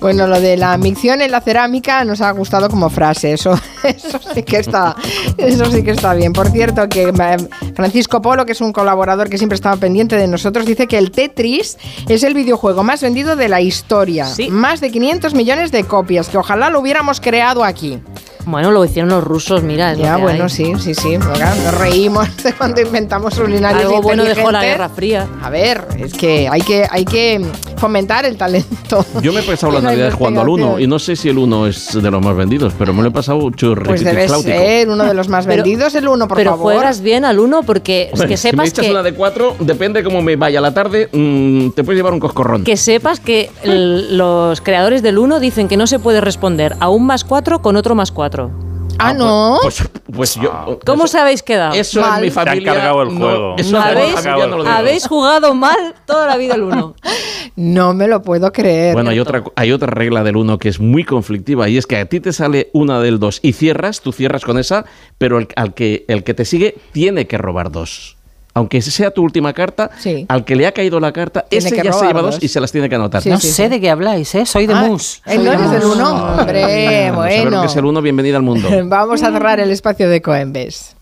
[0.00, 3.32] Bueno, lo de la micción en la cerámica nos ha gustado como frase.
[3.32, 4.94] Eso, eso sí que está,
[5.38, 6.34] eso sí que está bien.
[6.34, 7.36] Por cierto, que eh,
[7.74, 11.10] Francisco Polo, que es un colaborador que siempre estaba pendiente de nosotros, dice que el
[11.10, 14.26] Tetris es el videojuego más vendido de la historia.
[14.50, 18.00] Más de 500 millones de copias, que ojalá lo hubiéramos creado aquí.
[18.46, 19.92] Bueno, lo hicieron los rusos, mira.
[19.92, 20.50] es lo Ya, que bueno, hay.
[20.50, 21.16] sí, sí, sí.
[21.18, 24.62] Nos reímos de cuando inventamos urinarios Algo bueno dejó la.
[24.62, 25.26] Guerra Fría.
[25.42, 27.44] A ver, es que hay que, hay que
[27.76, 29.04] fomentar el talento.
[29.22, 30.82] Yo me he pasado la La Navidad jugando al 1 investigación.
[30.82, 33.12] y no sé si el 1 es de los más vendidos, pero me lo he
[33.12, 36.50] pasado Pues churriquiti debe ser uno de los más Pero- vendidos, el uno, por Pero
[36.52, 36.72] favor.
[36.74, 39.56] juegas bien al uno porque Hombre, que si me sepas echas que, una de 4,
[39.60, 42.64] depende cómo me vaya la tarde, mm, te puedes llevar un coscorrón.
[42.64, 46.88] que sepas que el- los creadores del uno dicen que no se puede responder a
[46.90, 48.33] un más cuatro con otro más cuatro.
[48.98, 49.58] Ah, no.
[49.62, 49.82] Pues,
[50.12, 50.78] pues yo.
[50.86, 51.74] ¿Cómo os habéis quedado?
[51.74, 52.72] Eso en mi familia.
[52.72, 53.54] Han cargado el no, juego.
[53.58, 54.76] eso ¿Habéis, familia no lo digo.
[54.76, 56.94] habéis jugado mal toda la vida el uno.
[57.56, 58.94] No me lo puedo creer.
[58.94, 61.96] Bueno, hay otra, hay otra regla del 1 que es muy conflictiva y es que
[61.98, 64.86] a ti te sale una del 2 y cierras, tú cierras con esa,
[65.18, 68.16] pero el, al que, el que te sigue tiene que robar dos.
[68.56, 70.26] Aunque ese sea tu última carta, Sí.
[70.28, 72.46] al que le ha caído la carta, Tiene ese que ya se lleva dos y
[72.48, 73.20] se las tiene que anotar.
[73.20, 73.68] Sí, no sí, sé sí.
[73.68, 74.46] de qué habláis, ¿eh?
[74.46, 75.20] Soy de Ah, mus.
[75.26, 75.84] ¿eh, Soy ¿No eres mus.
[75.96, 76.24] uno?
[76.38, 77.60] Hombre, Saber bueno.
[77.62, 78.68] que es el 1, bienvenida al mundo.
[78.84, 80.94] Vamos a cerrar el espacio de Coembes.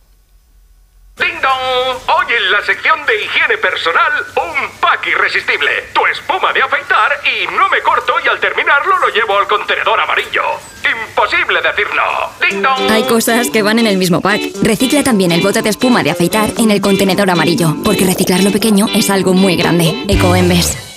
[1.16, 1.98] ¡Ding dong!
[2.08, 5.70] Hoy en la sección de higiene personal, un pack irresistible.
[5.92, 10.00] Tu espuma de afeitar y no me corto y al terminarlo lo llevo al contenedor
[10.00, 10.42] amarillo.
[10.82, 12.46] Imposible decir no.
[12.46, 12.90] ¡Ding dong!
[12.90, 14.40] Hay cosas que van en el mismo pack.
[14.62, 18.50] Recicla también el bote de espuma de afeitar en el contenedor amarillo, porque reciclar lo
[18.50, 20.04] pequeño es algo muy grande.
[20.08, 20.91] Ecoembes.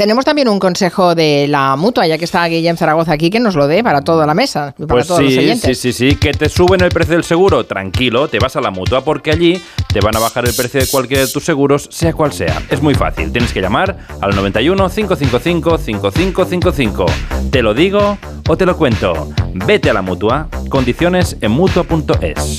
[0.00, 3.54] Tenemos también un consejo de la mutua, ya que está Guillem Zaragoza aquí, que nos
[3.54, 5.78] lo dé para toda la mesa para Pues todos los sí, oyentes.
[5.78, 8.70] sí, sí, sí, que te suben el precio del seguro, tranquilo, te vas a la
[8.70, 12.14] mutua porque allí te van a bajar el precio de cualquiera de tus seguros, sea
[12.14, 12.62] cual sea.
[12.70, 17.04] Es muy fácil, tienes que llamar al 91 555 5555.
[17.50, 18.16] Te lo digo
[18.48, 19.28] o te lo cuento.
[19.52, 22.56] Vete a la mutua, condiciones en mutua.es.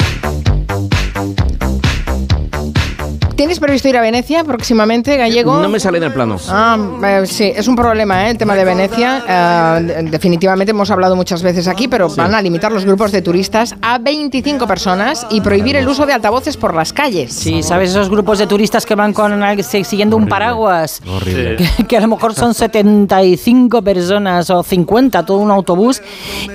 [3.41, 5.59] ¿Tienes previsto ir a Venecia próximamente, Gallego?
[5.59, 6.37] No me sale en el plano.
[6.47, 8.29] Ah, eh, sí, es un problema ¿eh?
[8.29, 9.23] el tema de Venecia.
[9.27, 13.23] Eh, de- definitivamente hemos hablado muchas veces aquí, pero van a limitar los grupos de
[13.23, 17.33] turistas a 25 personas y prohibir el uso de altavoces por las calles.
[17.33, 19.33] Sí, ¿sabes esos grupos de turistas que van con
[19.63, 21.01] siguiendo un paraguas?
[21.11, 21.55] Horrible.
[21.55, 25.99] Que, que a lo mejor son 75 personas o 50, todo un autobús,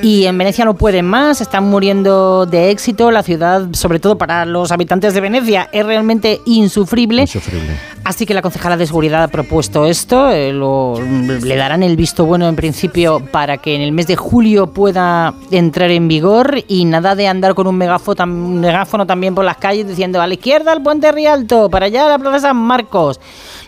[0.03, 3.11] y en Venecia no pueden más, están muriendo de éxito.
[3.11, 6.41] La ciudad, sobre todo para los habitantes de Venecia, es realmente
[6.81, 7.23] insufrible.
[7.23, 7.71] Insufrible.
[8.05, 12.25] Así que la concejala de seguridad ha propuesto esto, eh, lo- le darán el visto
[12.25, 16.85] bueno en principio para que en el mes de julio pueda entrar en vigor y
[16.85, 20.35] nada de andar con un megáfono, un megáfono también por las calles diciendo a la
[20.35, 23.19] izquierda el puente Rialto, para allá la plaza San Marcos.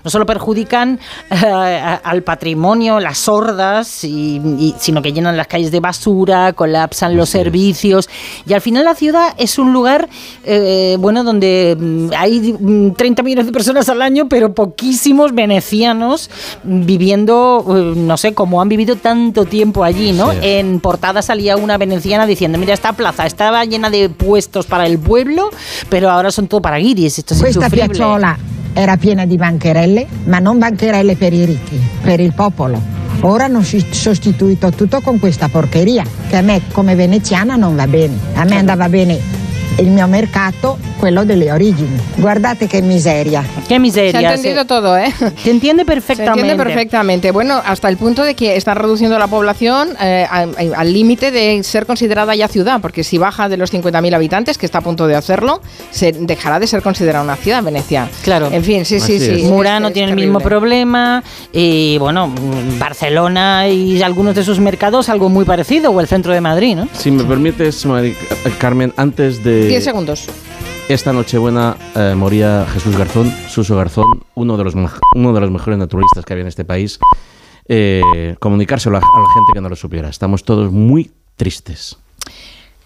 [0.05, 1.01] No solo perjudican
[1.31, 6.53] eh, a- al patrimonio, las sordas, y, y- sino que llenan las calles de basura,
[6.53, 8.09] colapsan los servicios
[8.47, 10.09] y al final la ciudad es un lugar
[10.45, 16.29] eh, bueno donde mm, hay mm, 30 millones de personas al año, pero poquísimos venecianos
[16.65, 20.33] viviendo, eh, no sé, como han vivido tanto tiempo allí, ¿no?
[20.33, 20.39] Sí.
[20.43, 24.99] En portada salía una veneciana diciendo, mira, esta plaza estaba llena de puestos para el
[24.99, 25.49] pueblo,
[25.89, 27.99] pero ahora son todo para guiris, esto es insufrible.
[28.75, 32.81] era piena di bancherelle, ma non bancherelle per i ricchi, per il popolo.
[33.23, 37.87] Ora hanno si- sostituito tutto con questa porcheria, che a me come veneziana non va
[37.89, 38.17] bene.
[38.35, 39.19] A me andava bene
[39.79, 41.97] il mio mercato, quello delle origini.
[42.17, 43.45] Guardate che miseria.
[43.69, 44.19] Qué miseria.
[44.21, 45.13] Se ha entendido todo, ¿eh?
[45.43, 46.41] Se entiende Se perfectamente.
[46.41, 47.31] entiende perfectamente.
[47.31, 51.87] Bueno, hasta el punto de que están reduciendo la población eh, al límite de ser
[51.87, 55.15] considerada ya ciudad, porque si baja de los 50.000 habitantes, que está a punto de
[55.15, 55.61] hacerlo,
[55.91, 58.09] se dejará de ser considerada una ciudad, Venecia.
[58.23, 58.49] Claro.
[58.51, 59.45] En fin, sí, sí, sí.
[59.45, 62.33] Murano Es- es tiene el mismo problema y bueno,
[62.79, 66.89] Barcelona y algunos de sus mercados algo muy parecido o el centro de Madrid, ¿no?
[66.93, 70.27] Si me permites, Mari- eh, Carmen, antes de 10 segundos.
[70.89, 75.79] esta Nochebuena eh, moría Jesús Garzón, Suso Garzón, uno de los uno de los mejores
[75.79, 76.99] naturalistas que había en este país.
[77.71, 80.09] Eh, comunicárselo a, a la gente que no lo supiera.
[80.09, 81.99] Estamos todos muy tristes.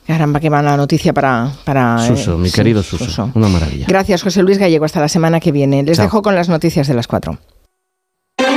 [0.07, 1.53] Caramba, qué mala noticia para...
[1.65, 3.87] para eh, Suso, mi sí, querido Suso, una maravilla.
[3.89, 4.85] Gracias, José Luis Gallego.
[4.85, 5.85] Hasta la semana que viene.
[5.85, 6.07] Les Chao.
[6.07, 7.39] dejo con las noticias de las 4.